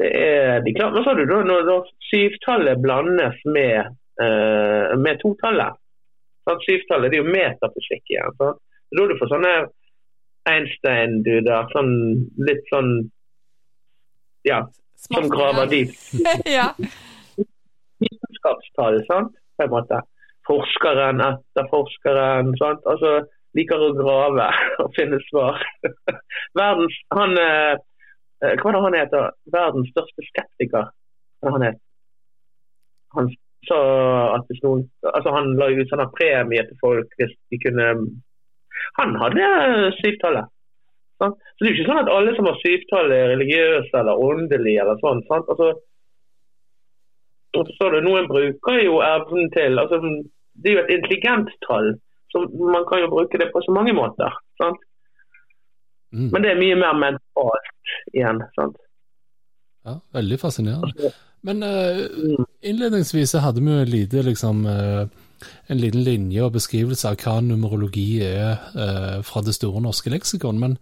[0.03, 4.93] Det er de klart, Men så har du da når, når syvtallet blandes med, uh,
[5.05, 5.79] med totallet.
[6.67, 8.37] Syvtallet det er jo metafysikk igjen.
[8.41, 8.61] sant?
[8.93, 9.55] Da du får sånne
[10.49, 11.69] Einstein-duder.
[11.75, 11.93] Sånn
[12.43, 12.95] litt sånn
[14.49, 14.65] Ja,
[14.99, 16.01] som graver dypt.
[16.57, 16.73] ja.
[18.03, 20.01] Vitenskapstall, sant, på en måte.
[20.49, 22.51] Forskeren etter forskeren.
[22.59, 23.21] sant, altså
[23.55, 24.49] liker å grave
[24.83, 25.63] og finne svar.
[26.59, 27.77] Verdens, han, eh,
[28.43, 29.31] Hva var det han heter?
[29.55, 30.91] Verdens største skeptiker.
[31.43, 31.81] Hva han het
[33.15, 33.31] han?
[33.69, 33.79] sa
[34.37, 37.89] at hvis noen altså Han la ut sånne premie til folk hvis de kunne
[38.99, 39.47] han hadde
[40.01, 40.51] syvtallet.
[41.23, 44.85] Så det er jo ikke sånn at alle som har syvtall er religiøse eller åndelige
[44.85, 45.21] eller sånn.
[45.29, 45.51] sant?
[45.53, 45.73] Altså,
[47.57, 50.01] forstår du, Noen bruker jo evnen til altså,
[50.53, 51.93] Det er jo et intelligent tall,
[52.33, 54.35] så man kan jo bruke det på så mange måter.
[54.61, 54.81] sant?
[56.13, 56.29] Mm.
[56.33, 57.71] Men det er mye mer mentalt
[58.13, 58.43] igjen.
[58.59, 58.77] sant?
[59.87, 61.13] Ja, veldig fascinerende.
[61.47, 65.07] Men uh, innledningsvis hadde vi lite liksom uh,
[65.67, 70.59] en liten linje og beskrivelse av hva numerologi er eh, fra Det store norske leksikon.
[70.63, 70.77] Men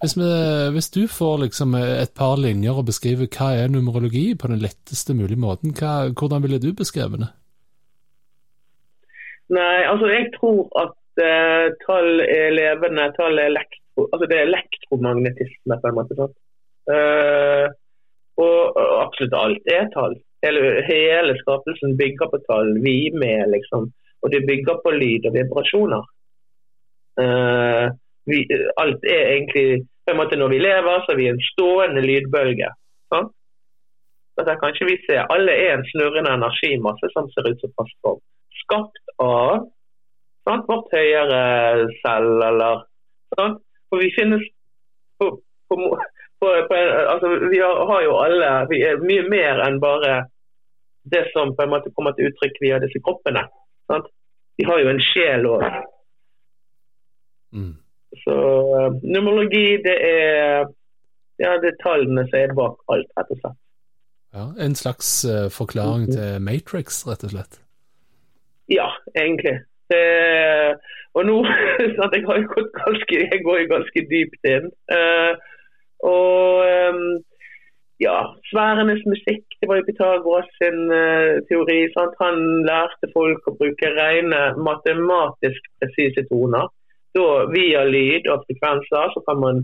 [0.00, 0.28] hvis, vi,
[0.76, 5.16] hvis, du får liksom et par linjer og beskriver hva er numerologi på den letteste
[5.16, 7.32] mulige måten, hva, hvordan ville du beskrevet det?
[9.56, 13.10] Nei, altså jeg tror at uh, tall er levende.
[13.18, 16.18] Tall er elektro, altså det er elektromagnetisme, på en måte.
[16.18, 16.34] sånn.
[16.86, 17.66] Uh,
[18.42, 20.18] og absolutt alt er tall.
[20.46, 22.72] Hele, hele skapelsen bygger på tall.
[22.86, 23.90] Vi med, liksom.
[24.22, 26.04] Og det bygger på lyd og vibrasjoner.
[27.20, 27.86] Uh,
[28.30, 28.42] vi,
[28.82, 32.68] alt er egentlig på en måte Når vi lever, så er vi en stående lydbølge.
[33.10, 33.22] Så
[34.36, 35.16] Dette kan ikke vi se.
[35.34, 38.20] Alle er en snurrende energimasse som ser ut som fast form.
[38.62, 39.64] Skapt av
[40.46, 40.68] sant?
[40.68, 41.40] vårt høyere
[42.02, 42.84] selv, eller
[43.34, 43.62] sant?
[43.88, 44.44] For vi finnes
[45.18, 45.30] på,
[45.70, 45.76] på,
[46.42, 46.76] på,
[47.14, 50.16] altså, Vi har, har, jo alle Vi er mye mer enn bare
[51.12, 53.46] det som på en måte kommer til uttrykk via disse kroppene.
[53.90, 54.08] Sant?
[54.58, 55.64] de har jo en sjel òg.
[57.56, 57.74] Mm.
[58.22, 58.34] Så
[58.78, 60.66] eh, numerologi, det er
[61.36, 63.58] ja, det er tallene som er bak alt, rett og slett.
[64.36, 67.58] Ja, En slags uh, forklaring til Matrix, rett og slett?
[68.72, 69.58] Ja, egentlig.
[69.92, 70.00] Det,
[71.14, 71.36] og nå
[71.98, 74.72] sant, jeg, har gått ganske, jeg går ganske dypt inn.
[74.92, 75.36] Uh,
[76.04, 76.96] og eh,
[78.04, 78.16] ja,
[78.50, 81.78] sfærenes musikk, det var jo Pythagoras sin uh, teori.
[81.94, 82.16] Sant?
[82.20, 82.36] Han
[82.68, 86.68] lærte folk å bruke rene matematisk presise toner.
[87.16, 89.62] Da via lyd og frekvenser så kan man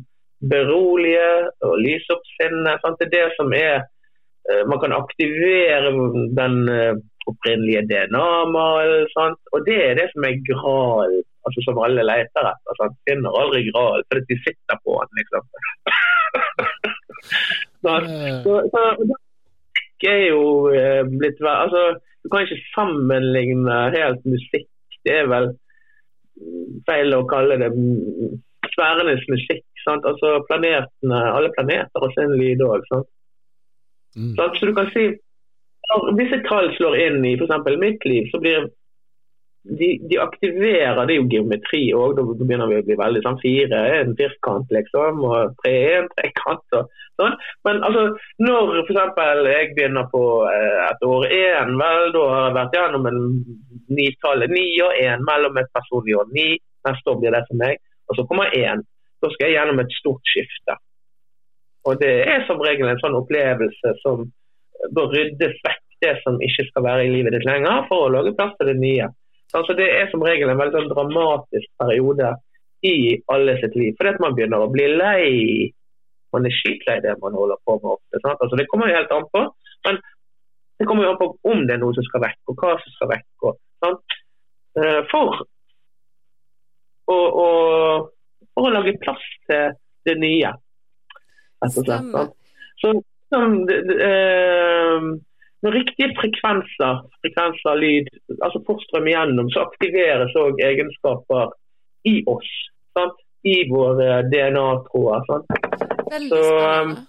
[0.53, 1.33] berolige
[1.69, 2.87] og lyse opp sinnet.
[3.01, 5.93] Det er det som er uh, Man kan aktivere
[6.39, 6.95] den uh,
[7.29, 9.37] opprinnelige DNA-malen.
[9.53, 12.81] Og det er det som er gralen, altså som alle leter etter.
[12.81, 12.97] Sant?
[13.11, 15.45] Finner aldri gralen fordi de sitter på den, liksom.
[17.83, 17.97] så,
[18.45, 18.83] så, så,
[20.11, 24.69] er jo eh, blitt altså, Du kan ikke sammenligne helt musikk.
[25.07, 25.51] Det er vel
[26.87, 27.71] feil å kalle det
[28.73, 29.65] sfærenes musikk.
[29.85, 30.07] Sant?
[30.07, 32.87] Altså planetene, Alle planeter har sin lyd òg.
[34.15, 34.35] Mm.
[34.37, 35.11] Så du kan si
[36.17, 37.67] Hvis et tall slår inn i f.eks.
[37.81, 38.71] mitt liv, så blir
[39.63, 42.17] de, de, aktiverer det er jo geometri òg.
[42.19, 45.99] Da begynner vi å bli veldig sånn fire er en firkant, liksom, og tre er
[46.01, 46.65] en trekant.
[46.79, 47.37] og sånn.
[47.69, 48.05] Men altså,
[48.43, 49.21] når f.eks.
[49.53, 53.23] jeg begynner på eh, et år én, vel, da har jeg vært gjennom en
[53.93, 56.49] nitallet ni og én mellom et personlig år ni.
[56.89, 57.79] Neste år blir det for meg.
[58.11, 58.83] Og så kommer én.
[59.23, 60.79] Da skal jeg gjennom et stort skifte.
[61.87, 64.27] Og Det er som regel en sånn opplevelse som
[64.95, 68.35] bør ryddes vekk det som ikke skal være i livet ditt lenger, for å lage
[68.35, 69.07] plass til det nye.
[69.59, 72.33] Altså Det er som regel en veldig sånn dramatisk periode
[72.89, 72.97] i
[73.33, 73.95] alle sitt liv.
[73.99, 75.27] Fordi at man begynner å bli lei.
[76.33, 78.23] Man er skitlei det man holder på med ofte.
[78.33, 79.45] Altså Det kommer jo helt an på.
[79.87, 80.01] Men
[80.81, 82.97] det kommer jo an på om det er noe som skal vekk, og hva som
[82.97, 83.29] skal vekk.
[83.47, 84.17] Og, sant?
[84.81, 85.43] Eh, for
[87.13, 87.49] å, å
[88.61, 89.75] å lage plass til
[90.07, 90.53] det nye.
[91.73, 92.33] Stemmer.
[92.83, 92.93] Så
[93.33, 95.07] sånn, eh,
[95.63, 98.09] når riktige frekvenser, frekvenser lyd,
[98.43, 101.55] altså får strømme igjennom, så aktiveres òg egenskaper
[102.11, 102.51] i oss.
[102.99, 103.19] Sant?
[103.43, 105.47] I våre DNA-tråder.
[106.11, 107.07] Veldig så, spennende.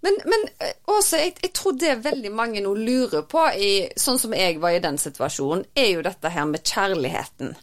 [0.00, 0.44] Men, men
[0.86, 4.76] også, jeg, jeg, tror det veldig mange nå lurer på, i, sånn som jeg var
[4.76, 7.56] i den situasjonen, er jo dette her med kjærligheten.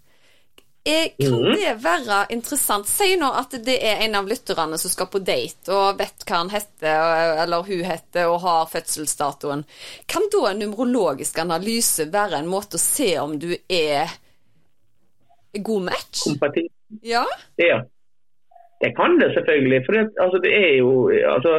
[0.88, 1.56] Eh, kan mm.
[1.56, 2.86] det være interessant?
[2.86, 6.42] Si nå at det er en av lytterne som skal på date og vet hva
[6.44, 9.64] han heter, eller hun heter, og har fødselsdatoen.
[10.06, 14.14] Kan da en numerologisk analyse være en måte å se om du er
[15.58, 16.22] god match?
[16.28, 16.70] Kompatibel.
[17.02, 17.26] Ja?
[17.58, 17.82] ja.
[18.82, 19.82] Det kan det selvfølgelig.
[19.88, 21.56] For det, altså, det er jo altså,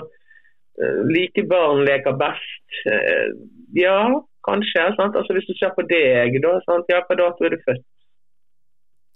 [0.78, 2.62] eh, Like barn leker best.
[2.92, 3.28] Eh,
[3.82, 3.98] ja,
[4.46, 4.86] kanskje.
[4.94, 5.18] Sant?
[5.18, 6.56] Altså, hvis du ser på deg, da.
[6.70, 6.86] Sant?
[6.94, 7.86] Ja, hva dato er du født?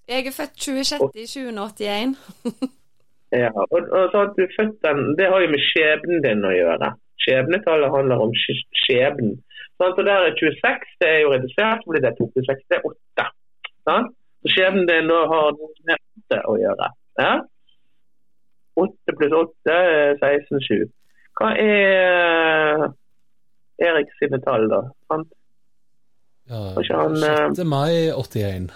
[0.09, 1.11] Jeg er født 26.
[1.15, 2.17] i 2081.
[3.43, 6.47] ja, og, og så at du er født den, Det har jo med skjebnen din
[6.47, 6.91] å gjøre.
[7.25, 8.33] Skjebnetallet handler om
[8.85, 9.37] skjebnen.
[9.81, 12.89] Sånn, så der er 26, det er jo redusert, så blir det 26, det er
[12.91, 13.29] 8.
[13.89, 14.09] Sånn?
[14.43, 15.53] Så skjebnen din nå har
[15.89, 16.01] med
[16.33, 16.89] 8 å gjøre.
[17.21, 17.33] Ja?
[18.81, 20.89] 8 pluss 8 er 16, 7.
[21.41, 22.89] Hva er
[23.81, 24.83] Erik sine tall, da?
[25.09, 25.31] Sant?
[26.51, 27.63] Ja, 6.
[27.65, 28.69] mai 81.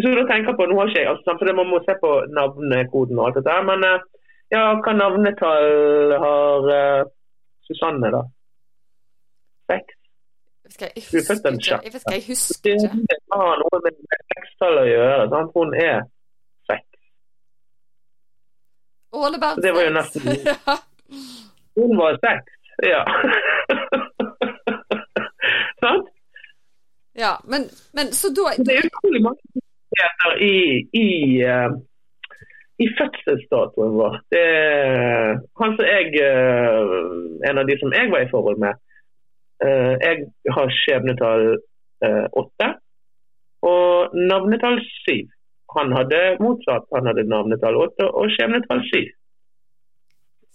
[0.00, 3.18] Hvis du tenker på, nå har ikke jeg, altså, for Man må se på navnekoden
[3.18, 4.04] og alt dette, men eh,
[4.54, 7.10] ja, hva navnetall har uh,
[7.68, 8.22] Susanne, da?
[9.68, 9.98] Seks?
[10.70, 11.34] Skal jeg huske?
[11.34, 12.90] Skal jeg huske ikke?
[13.10, 14.00] Det har noe med
[14.32, 15.28] sekstall å gjøre.
[15.34, 15.52] Sant?
[15.54, 16.00] Hun er
[16.70, 17.00] seks.
[19.20, 20.22] Åle Bernt Det var jo nesten
[21.78, 22.58] Hun var seks,
[22.88, 23.04] ja.
[25.82, 26.14] Sant?
[27.18, 31.72] Ja, men, men så da Det er utrolig mange ulikheter i, i, uh,
[32.78, 34.20] i fødselsdatoen vår.
[34.30, 34.44] Det,
[35.60, 38.74] han som jeg, uh, En av de som jeg var i forhold med,
[39.64, 41.58] uh, jeg har skjebnetall
[42.32, 42.66] åtte
[43.60, 45.26] og navnetall syv.
[45.76, 46.86] Han hadde motsatt.
[46.96, 49.10] Han hadde navnetall åtte og skjebnetall syv.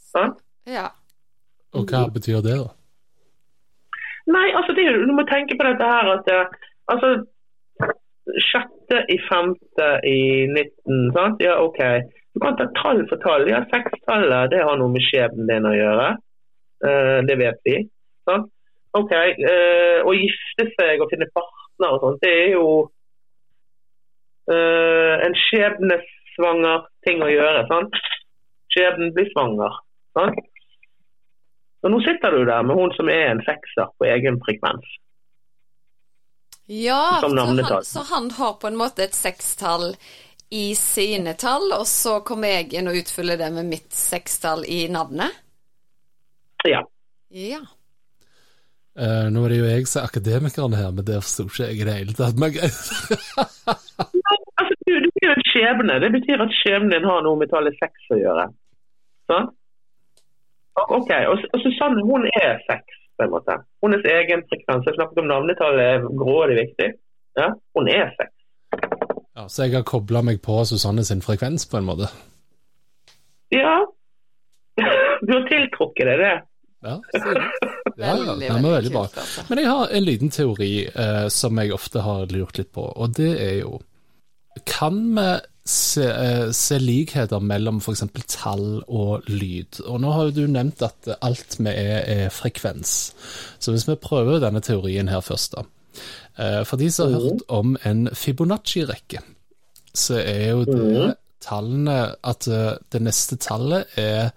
[0.10, 0.34] Sånn?
[0.66, 0.88] Ja.
[1.78, 2.74] Og hva betyr det, da?
[4.26, 6.34] Nei, altså det, Du må tenke på dette her at
[6.90, 7.12] altså,
[8.42, 10.20] sjette i femte i
[10.50, 11.44] 19, sant?
[11.44, 11.80] Ja, OK.
[12.34, 13.48] Du kan ta tall for tall.
[13.50, 16.10] Ja, sekstallet det har noe med skjebnen din å gjøre.
[16.86, 17.78] Uh, det vet vi.
[18.28, 18.50] Sant?
[18.98, 19.14] OK.
[19.14, 22.68] Uh, å gifte seg og finne partner og sånt, det er jo
[24.52, 27.64] uh, en skjebnesvanger ting å gjøre.
[27.72, 28.04] sant?
[28.76, 29.80] Skjebnen blir svanger.
[30.18, 30.44] sant?
[31.86, 34.88] Og nå sitter du der med hun som er en sekser på egen frekvens.
[36.66, 39.92] Ja, som så han, så han har på en måte et sekstall
[40.50, 44.86] i sine tall, og så kommer jeg inn og utfyller det med mitt sekstall i
[44.90, 45.34] navnet?
[46.66, 46.82] Ja.
[47.30, 47.62] Ja.
[48.96, 51.82] Uh, nå er det jo jeg som er akademikeren her, men det forsto ikke jeg
[51.82, 52.40] i det hele tatt.
[52.40, 52.80] Men greit.
[54.56, 55.96] Altså, du, du er jo en skjebne.
[56.00, 58.46] Det betyr at skjebnen din har noe med tallet seks å gjøre.
[59.28, 59.50] Sånn?
[60.96, 63.58] Ok, og, og Susanne hun er seks, på en måte.
[63.84, 64.88] Hennes egen frekvens.
[64.88, 66.90] Jeg snakket om navnetallet grådig viktig.
[67.40, 68.34] Ja, hun er seks.
[69.36, 72.10] Ja, så jeg har kobla meg på Susanne sin frekvens, på en måte.
[73.54, 73.82] Ja.
[75.22, 76.36] Du har tiltrukket deg det.
[76.86, 78.36] Ja, ja, ja.
[78.38, 79.06] Det er veldig bra.
[79.08, 79.44] altså.
[79.50, 83.16] Men jeg har en liten teori eh, som jeg ofte har lurt litt på, og
[83.18, 83.80] det er jo
[84.64, 85.28] Kan vi
[85.66, 88.04] se, eh, se likheter mellom f.eks.
[88.28, 89.82] tall og lyd?
[89.86, 93.14] Og nå har jo du nevnt at alt vi er, er frekvens.
[93.60, 95.66] Så hvis vi prøver denne teorien her først, da.
[96.38, 99.24] Eh, for de som har hørt om en Fibonacci-rekke,
[99.96, 104.32] så er jo det tallene At eh, det neste tallet er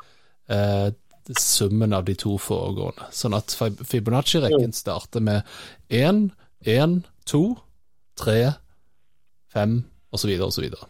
[0.49, 0.93] eh,
[1.39, 3.09] summen av de to foregående.
[3.13, 5.43] Sånn at Fibonacci-rekken starter med
[5.89, 6.31] 1,
[6.65, 7.43] 1, 2,
[8.17, 8.39] 3,
[9.53, 9.79] 5
[10.13, 10.35] osv.
[10.49, 10.71] osv.
[10.73, 10.87] Så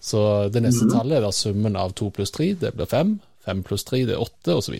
[0.00, 0.20] så
[0.52, 3.18] det neste tallet er da summen av 2 pluss 3, det blir 5.
[3.48, 4.76] 5 pluss 3, det er 8, osv.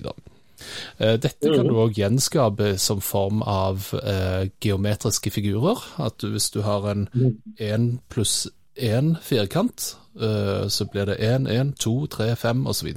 [0.99, 5.83] Eh, Dette kan du òg gjenskape som form av eh, geometriske figurer.
[6.03, 7.09] At du, hvis du har en
[7.59, 8.47] 1 pluss
[8.79, 9.91] 1 firkant,
[10.21, 12.93] eh, så blir det 1, 1, 2, 3, 5 osv.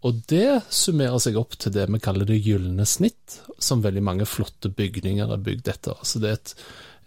[0.00, 4.26] Og det summerer seg opp til det vi kaller det gylne snitt, som veldig mange
[4.26, 6.00] flotte bygninger er bygd etter.
[6.02, 6.54] Så det er et,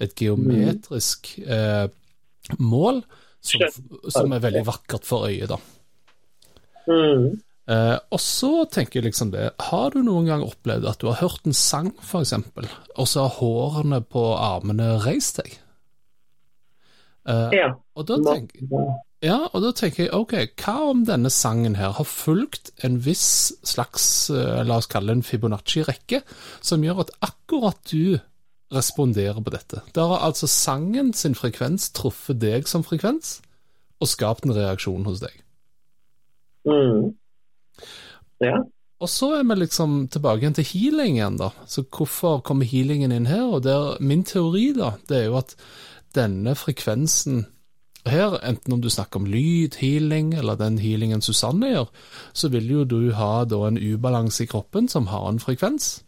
[0.08, 1.90] et geometrisk eh,
[2.60, 3.04] mål
[3.44, 3.64] som,
[4.12, 5.58] som er veldig vakkert for øyet, da.
[6.88, 7.42] Mm.
[7.72, 11.22] Eh, og så tenker jeg liksom det, har du noen gang opplevd at du har
[11.22, 12.68] hørt en sang, eksempel,
[13.00, 15.58] og så har hårene på armene reist deg?
[17.24, 17.74] Eh, Ja.
[17.96, 18.68] og da tenker
[19.24, 23.54] ja, og da tenker jeg, ok, hva om denne sangen her har fulgt en viss
[23.64, 26.20] slags, eh, la oss kalle det en Fibonacci-rekke,
[26.60, 28.20] som gjør at akkurat du
[28.74, 29.82] responderer på dette.
[29.96, 33.40] Der har altså sangen sin frekvens truffet deg som frekvens,
[34.02, 35.36] og skapt en reaksjon hos deg.
[36.68, 37.14] Mm.
[38.44, 38.60] Ja.
[39.04, 41.50] Og så er vi liksom tilbake igjen til healing igjen, da.
[41.68, 43.50] Så hvorfor kommer healingen inn her?
[43.58, 45.58] Og der, min teori, da, det er jo at
[46.16, 47.46] denne frekvensen
[48.08, 51.92] her, enten om du snakker om lyd, healing, eller den healingen Susanne gjør,
[52.34, 56.04] så vil jo du ha da en ubalanse i kroppen som har en frekvens.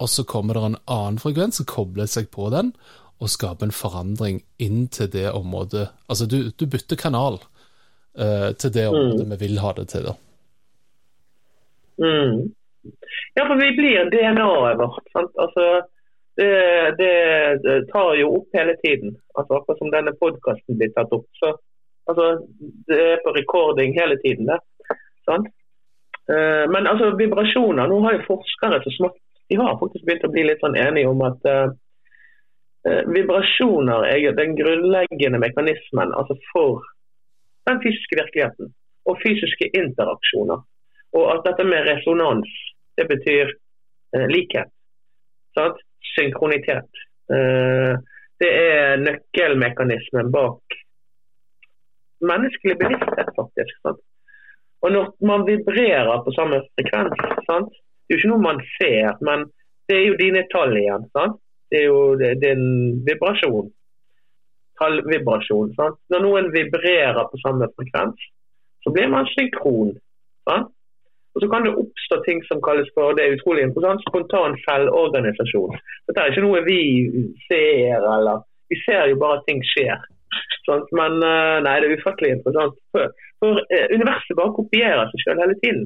[0.00, 2.72] Og så kommer det en annen frekvens som kobler seg på den,
[3.20, 7.38] og skaper en forandring inn til det området Altså, du, du bytter kanal
[8.20, 10.16] uh, til det området vi vil ha det til, da.
[11.96, 12.52] Mm.
[13.34, 15.06] Ja, for vi blir DNA-et vårt.
[15.14, 15.32] Sant?
[15.40, 15.64] Altså,
[16.36, 16.50] det,
[17.00, 17.14] det,
[17.64, 19.16] det tar jo opp hele tiden.
[19.32, 21.26] Altså, akkurat som denne podkasten blir tatt opp.
[21.40, 21.54] Så,
[22.12, 22.26] altså,
[22.88, 24.52] det er på recording hele tiden.
[24.52, 24.60] Det,
[25.28, 25.48] sant?
[26.28, 30.32] Uh, men altså, vibrasjoner Nå har jo forskere så smått de har faktisk begynt å
[30.34, 36.86] bli litt sånn enige om at eh, vibrasjoner er den grunnleggende mekanismen altså for
[37.66, 38.72] den fysiske virkeligheten
[39.06, 40.62] og fysiske interaksjoner.
[41.16, 42.50] Og at dette med resonans,
[42.98, 43.52] det betyr
[44.16, 44.70] uh, likhet.
[45.54, 45.78] Sant?
[46.14, 46.90] Synkronitet.
[47.30, 47.94] Uh,
[48.42, 50.76] det er nøkkelmekanismen bak
[52.20, 53.72] menneskelig bevissthet, faktisk.
[53.82, 54.02] Sant?
[54.84, 57.72] Og når man vibrerer på samme frekvens, sant?
[58.06, 59.48] Det er jo ikke noe man ser, men
[59.90, 61.08] det er jo dine tall igjen.
[61.16, 61.40] Sant?
[61.70, 62.14] Det er jo
[62.52, 62.64] en
[63.06, 63.68] vibrasjon.
[64.78, 65.72] Tallvibrasjon.
[65.78, 65.98] Sant?
[66.14, 68.26] Når noen vibrerer på samme frekvens,
[68.84, 69.96] så blir man synkron.
[70.46, 70.70] Sant?
[71.36, 75.74] Og så kan det oppstå ting som kalles for det er utrolig interessant, spontan selvorganisasjon.
[76.08, 76.80] Dette er ikke noe vi
[77.48, 80.00] ser, eller Vi ser jo bare at ting skjer.
[80.66, 80.88] Sant?
[80.98, 82.78] Men eh, nei, det er ufattelig interessant.
[82.90, 85.84] For, for eh, universet bare kopierer seg selv hele tiden.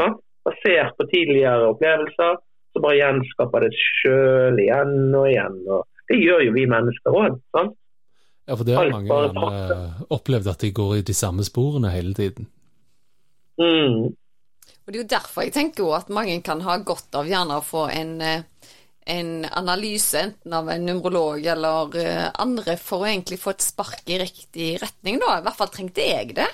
[0.00, 0.22] Sant?
[0.46, 2.40] Basert på tidligere opplevelser,
[2.72, 5.60] så bare gjenskaper det sjøl igjen og igjen.
[5.68, 7.38] Og det gjør jo vi mennesker òg.
[8.48, 12.14] Ja, for det har mange gjerne opplevd at de går i de samme sporene hele
[12.16, 12.48] tiden.
[13.60, 14.10] Mm.
[14.82, 17.64] Og Det er jo derfor jeg tenker at mange kan ha godt av gjerne å
[17.64, 18.42] få en, eh,
[19.06, 24.10] en analyse, enten av en numerolog eller eh, andre, for å egentlig få et spark
[24.10, 25.38] i riktig retning, da.
[25.38, 26.50] I hvert fall trengte jeg det.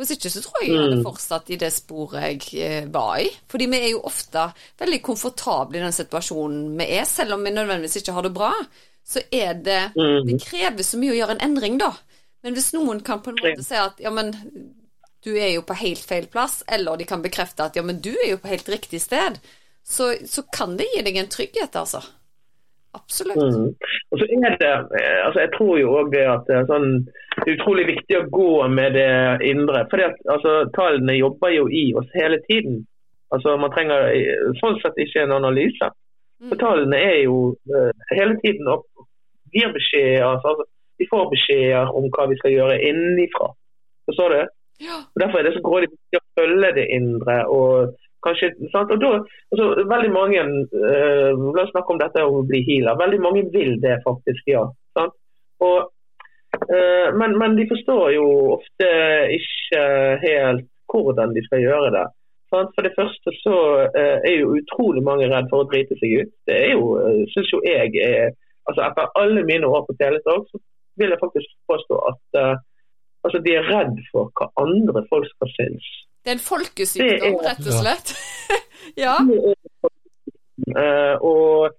[0.00, 3.26] Hvis ikke så tror jeg jeg hadde fortsatt i det sporet jeg eh, var i.
[3.52, 4.46] Fordi vi er jo ofte
[4.80, 8.52] veldig komfortable i den situasjonen vi er, selv om vi nødvendigvis ikke har det bra.
[9.04, 11.92] Så er det Det krever så mye å gjøre en endring, da.
[12.44, 14.32] Men hvis noen kan på en måte si at ja, men
[15.24, 18.12] du er jo på helt feil plass, eller de kan bekrefte at ja, men du
[18.14, 19.36] er jo på helt riktig sted,
[19.84, 22.00] så, så kan det gi deg en trygghet, altså.
[22.92, 23.36] Absolutt.
[23.36, 23.68] Mm.
[24.10, 24.70] Og så er det,
[25.00, 26.88] eh, altså Jeg tror jo òg det at det er, sånn,
[27.36, 29.10] det er utrolig viktig å gå med det
[29.46, 29.84] indre.
[29.92, 32.82] For altså, tallene jobber jo i oss hele tiden.
[33.30, 35.92] Altså Man trenger eh, sånn sett ikke en analyse.
[36.40, 36.60] For Mm.
[36.62, 38.86] Tallene er jo uh, hele tiden opp,
[39.52, 40.22] gir beskjeder.
[40.24, 40.64] Altså,
[40.96, 43.50] de får beskjeder om hva vi skal gjøre innenfra.
[44.08, 44.40] Forstår du?
[44.86, 45.02] Ja.
[45.04, 47.36] Og Derfor er det så grådig viktig å følge det indre.
[47.52, 47.92] og
[48.24, 48.92] kanskje, sant?
[48.94, 49.12] Og da,
[49.52, 50.44] altså, veldig mange,
[50.90, 52.98] eh, La oss snakke om dette å bli healer.
[53.00, 54.66] Veldig mange vil det faktisk, ja.
[55.60, 55.90] Og,
[56.56, 58.90] eh, men, men de forstår jo ofte
[59.36, 59.84] ikke
[60.24, 62.06] helt hvordan de skal gjøre det.
[62.50, 62.72] Sant?
[62.74, 63.56] For det første så
[63.94, 66.32] eh, er jo utrolig mange redd for å drite seg ut.
[66.48, 68.32] Det er jo, synes syns jo jeg er
[68.68, 70.60] altså Etter alle mine år på Teletalk så
[71.00, 72.56] vil jeg faktisk påstå at eh,
[73.24, 75.88] altså, de er redd for hva andre folk skal synes.
[76.20, 78.08] Det er en folkesykdom, er- rett og slett.
[79.04, 79.16] ja.
[80.70, 81.70] Uh, og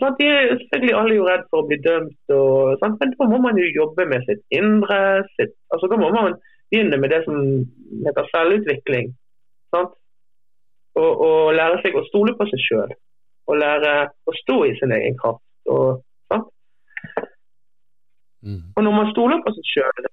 [0.00, 3.28] sant, De er selvfølgelig alle jo redd for å bli dømt, og, sant, men da
[3.32, 5.00] må man jo jobbe med sitt indre.
[5.36, 6.38] Sitt, altså Da må man
[6.72, 7.36] begynne med det som
[8.06, 9.12] heter selvutvikling.
[9.74, 9.92] Sant?
[10.96, 12.96] Og, og lære seg å stole på seg sjøl.
[13.50, 13.92] Og lære
[14.28, 15.44] å stå i sin egen kraft.
[15.72, 16.00] Og,
[16.32, 16.48] sant?
[18.42, 18.62] Mm.
[18.74, 20.06] og når man stoler på seg sjøl,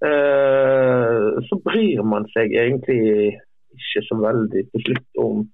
[1.47, 3.32] så bryr man seg egentlig
[3.80, 5.45] ikke så veldig til slutt om,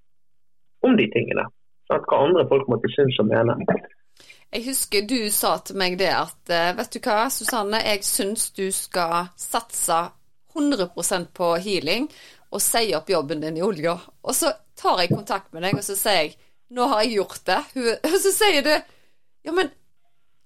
[0.86, 1.46] om de tingene.
[1.90, 2.06] Sant?
[2.10, 3.56] Hva andre folk måtte synes og mene.
[4.54, 8.50] Jeg husker du sa til meg det at eh, vet du hva, Susanne, jeg syns
[8.56, 9.98] du skal satse
[10.56, 12.06] 100% på healing
[12.54, 13.96] og si opp jobben din i olja.
[14.22, 16.36] Og så tar jeg kontakt med deg og så sier jeg
[16.76, 17.60] nå har jeg gjort det.
[18.10, 19.68] Og så sier du ja, men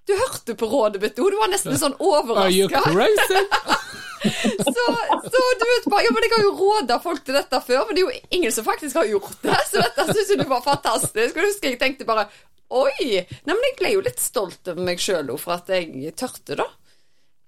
[0.05, 2.83] du hørte på rådet mitt, du var nesten sånn Are you overraska.
[2.91, 3.41] crazy?
[4.21, 4.85] Så,
[5.33, 7.97] så du vet bare, ja, men Jeg har jo råda folk til dette før, men
[7.97, 9.57] det er jo ingen som faktisk har gjort det.
[9.71, 11.33] Så dette syns jeg var fantastisk.
[11.35, 12.29] Og jeg husker jeg tenkte bare
[12.71, 12.93] Oi!
[13.01, 16.69] Nei, men jeg ble jo litt stolt over meg sjøl for at jeg tørte, da.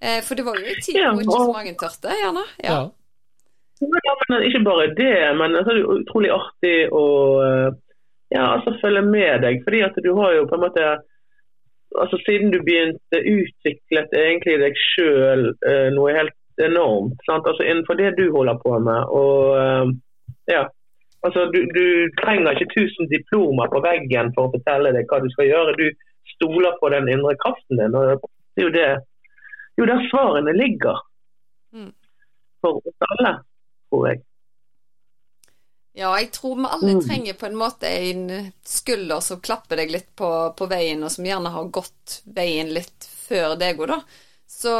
[0.03, 2.43] Eh, for det var jo en tid hvor ikke så mange tørte, gjerne.
[2.59, 2.73] Ja.
[2.73, 2.83] Ja.
[4.27, 7.05] Men ikke bare det, men altså, det er utrolig artig å
[7.45, 7.69] eh,
[8.35, 9.63] ja, altså, følge med deg.
[9.63, 10.85] fordi at du har jo på en måte
[12.01, 17.17] altså Siden du begynte, utviklet egentlig deg sjøl eh, noe helt enormt.
[17.25, 17.47] sant?
[17.47, 19.03] Altså Innenfor det du holder på med.
[19.09, 19.93] og eh,
[20.53, 20.63] ja,
[21.23, 21.85] altså du, du
[22.21, 25.77] trenger ikke 1000 diplomer på veggen for å fortelle deg hva du skal gjøre.
[25.79, 25.87] Du
[26.35, 27.95] stoler på den indre kraften din.
[27.95, 28.21] og
[28.55, 28.87] Det er jo det,
[29.79, 30.99] jo der svarene ligger.
[31.73, 31.89] Mm.
[32.61, 33.31] For oss alle,
[33.89, 34.21] tror jeg.
[35.95, 37.01] ja, jeg tror vi alle Mm.
[37.07, 41.25] trenger på en måte en skulder som klapper deg litt på, på veien, og som
[41.25, 43.99] gjerne har gått veien litt før deg òg, da.
[44.53, 44.73] Så,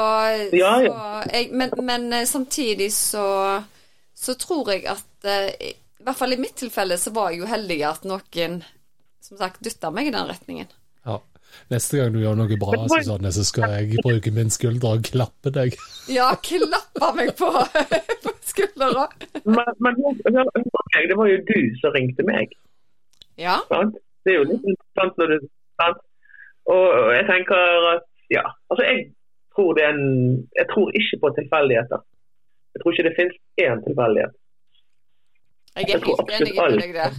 [0.53, 0.91] Ja, ja.
[0.93, 3.25] så jeg, men, men eh, samtidig så,
[4.15, 7.49] så tror jeg at eh, I hvert fall i mitt tilfelle så var jeg jo
[7.49, 8.61] heldig at noen
[9.23, 10.69] som sagt dytta meg i den retningen.
[11.07, 11.17] Ja.
[11.71, 15.51] Neste gang du gjør noe bra, Susanne, så skal jeg bruke min skulder og klappe
[15.53, 15.77] deg.
[16.11, 17.49] Ja, klappe meg på,
[18.25, 19.07] på skuldra.
[19.45, 22.55] Men, men det var jo du som ringte meg.
[23.39, 23.59] Ja.
[23.69, 25.47] Det er jo litt interessant når du
[25.81, 26.03] sant?
[26.73, 29.07] Og jeg tenker at ja, altså jeg
[29.55, 32.01] tror det en Jeg tror ikke på tilfeldigheter.
[32.73, 34.33] Jeg tror ikke det finnes én tilfeldighet.
[35.73, 37.13] Jeg er helt enig i med deg der.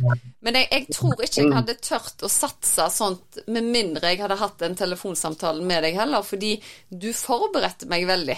[0.47, 4.37] Men jeg, jeg tror ikke jeg hadde tørt å satse sånt med mindre jeg hadde
[4.39, 6.53] hatt den telefonsamtalen med deg heller, fordi
[6.91, 8.37] du forberedte meg veldig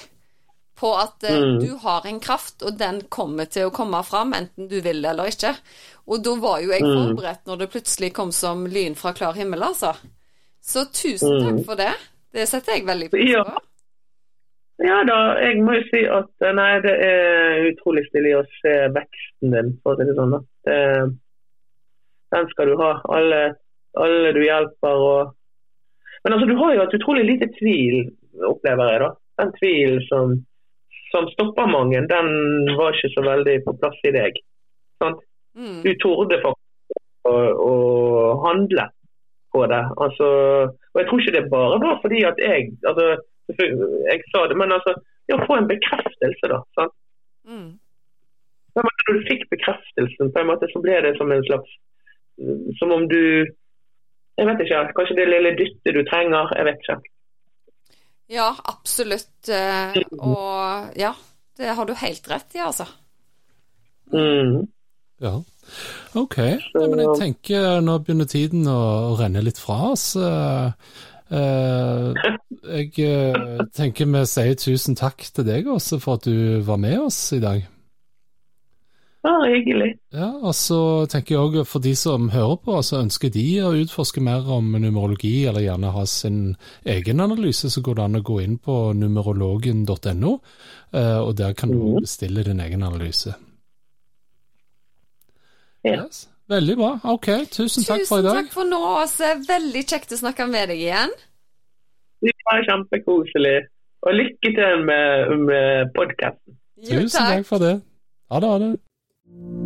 [0.76, 1.60] på at eh, Mm.
[1.60, 5.10] du har en kraft, og den kommer til å komme fram, enten du vil det
[5.10, 5.54] eller ikke.
[6.08, 6.96] Og da var jo jeg Mm.
[6.96, 9.94] forberedt når det plutselig kom som lyn fra klar himmel, altså.
[10.62, 11.64] Så tusen takk Mm.
[11.64, 11.92] for det.
[12.32, 13.32] Det setter jeg veldig pris på.
[13.32, 13.58] Ja
[14.78, 19.54] da, jeg må jo si at eh, nei, det er utrolig stilig å se veksten
[19.54, 20.36] din, for å si det sånn.
[20.68, 20.80] Det,
[22.36, 22.90] den skal du ha.
[23.16, 23.40] Alle,
[23.96, 25.32] alle du hjelper og
[26.24, 28.10] Men altså, du har jo hatt utrolig lite tvil,
[28.48, 29.00] opplever jeg.
[29.04, 29.10] da.
[29.38, 30.32] Den tvilen som,
[31.12, 32.30] som stopper mange, den
[32.76, 34.40] var ikke så veldig på plass i deg.
[34.98, 35.20] Sant?
[35.56, 35.84] Mm.
[35.84, 37.74] Du torde faktisk å, å
[38.42, 38.88] handle
[39.54, 39.82] på det.
[40.02, 40.28] Altså,
[40.66, 43.06] og jeg tror ikke det bare var fordi at jeg altså,
[44.10, 44.94] jeg sa det, men altså,
[45.26, 46.60] det å få en bekreftelse, da.
[46.78, 46.94] Sant?
[47.46, 47.68] Mm.
[48.76, 51.70] Når du fikk bekreftelsen, på en måte, så ble det som en slags
[52.76, 53.46] Som om du
[54.36, 54.80] Jeg vet ikke.
[54.98, 56.50] Kanskje det lille dyttet du trenger.
[56.58, 56.96] Jeg vet ikke.
[58.28, 59.48] Ja, absolutt.
[59.48, 61.14] eh, Og ja,
[61.56, 62.84] det har du helt rett i, altså.
[64.12, 64.66] Mm.
[65.24, 65.38] Ja.
[66.20, 66.36] OK.
[66.36, 68.76] Nei, men jeg tenker nå begynner tiden å,
[69.14, 70.10] å renne litt fra oss.
[71.30, 72.14] Eh,
[72.76, 77.00] jeg eh, tenker vi sier tusen takk til deg også for at du var med
[77.08, 77.64] oss i dag.
[79.26, 79.88] Bare hyggelig.
[80.14, 80.78] Ja, og så
[81.10, 84.68] tenker jeg også for de som hører på, altså ønsker de å utforske mer om
[84.78, 86.38] numerologi, eller gjerne ha sin
[86.86, 90.36] egen analyse, så går det an å gå inn på numerologen.no,
[90.94, 92.00] eh, og der kan du Mhm.
[92.06, 93.34] bestille din egen analyse.
[95.84, 96.04] Ja.
[96.04, 96.28] Yes.
[96.48, 96.90] Veldig bra.
[97.10, 98.36] Ok, tusen takk for i dag.
[98.36, 99.32] Tusen takk for nå, Åse.
[99.48, 101.14] Veldig kjekt å snakke med deg igjen.
[102.22, 103.56] Det var kjempekoselig.
[104.06, 106.58] Og lykke til med, med podkasten.
[106.86, 107.78] Tusen takk for det.
[108.30, 109.65] Ha det, ha det.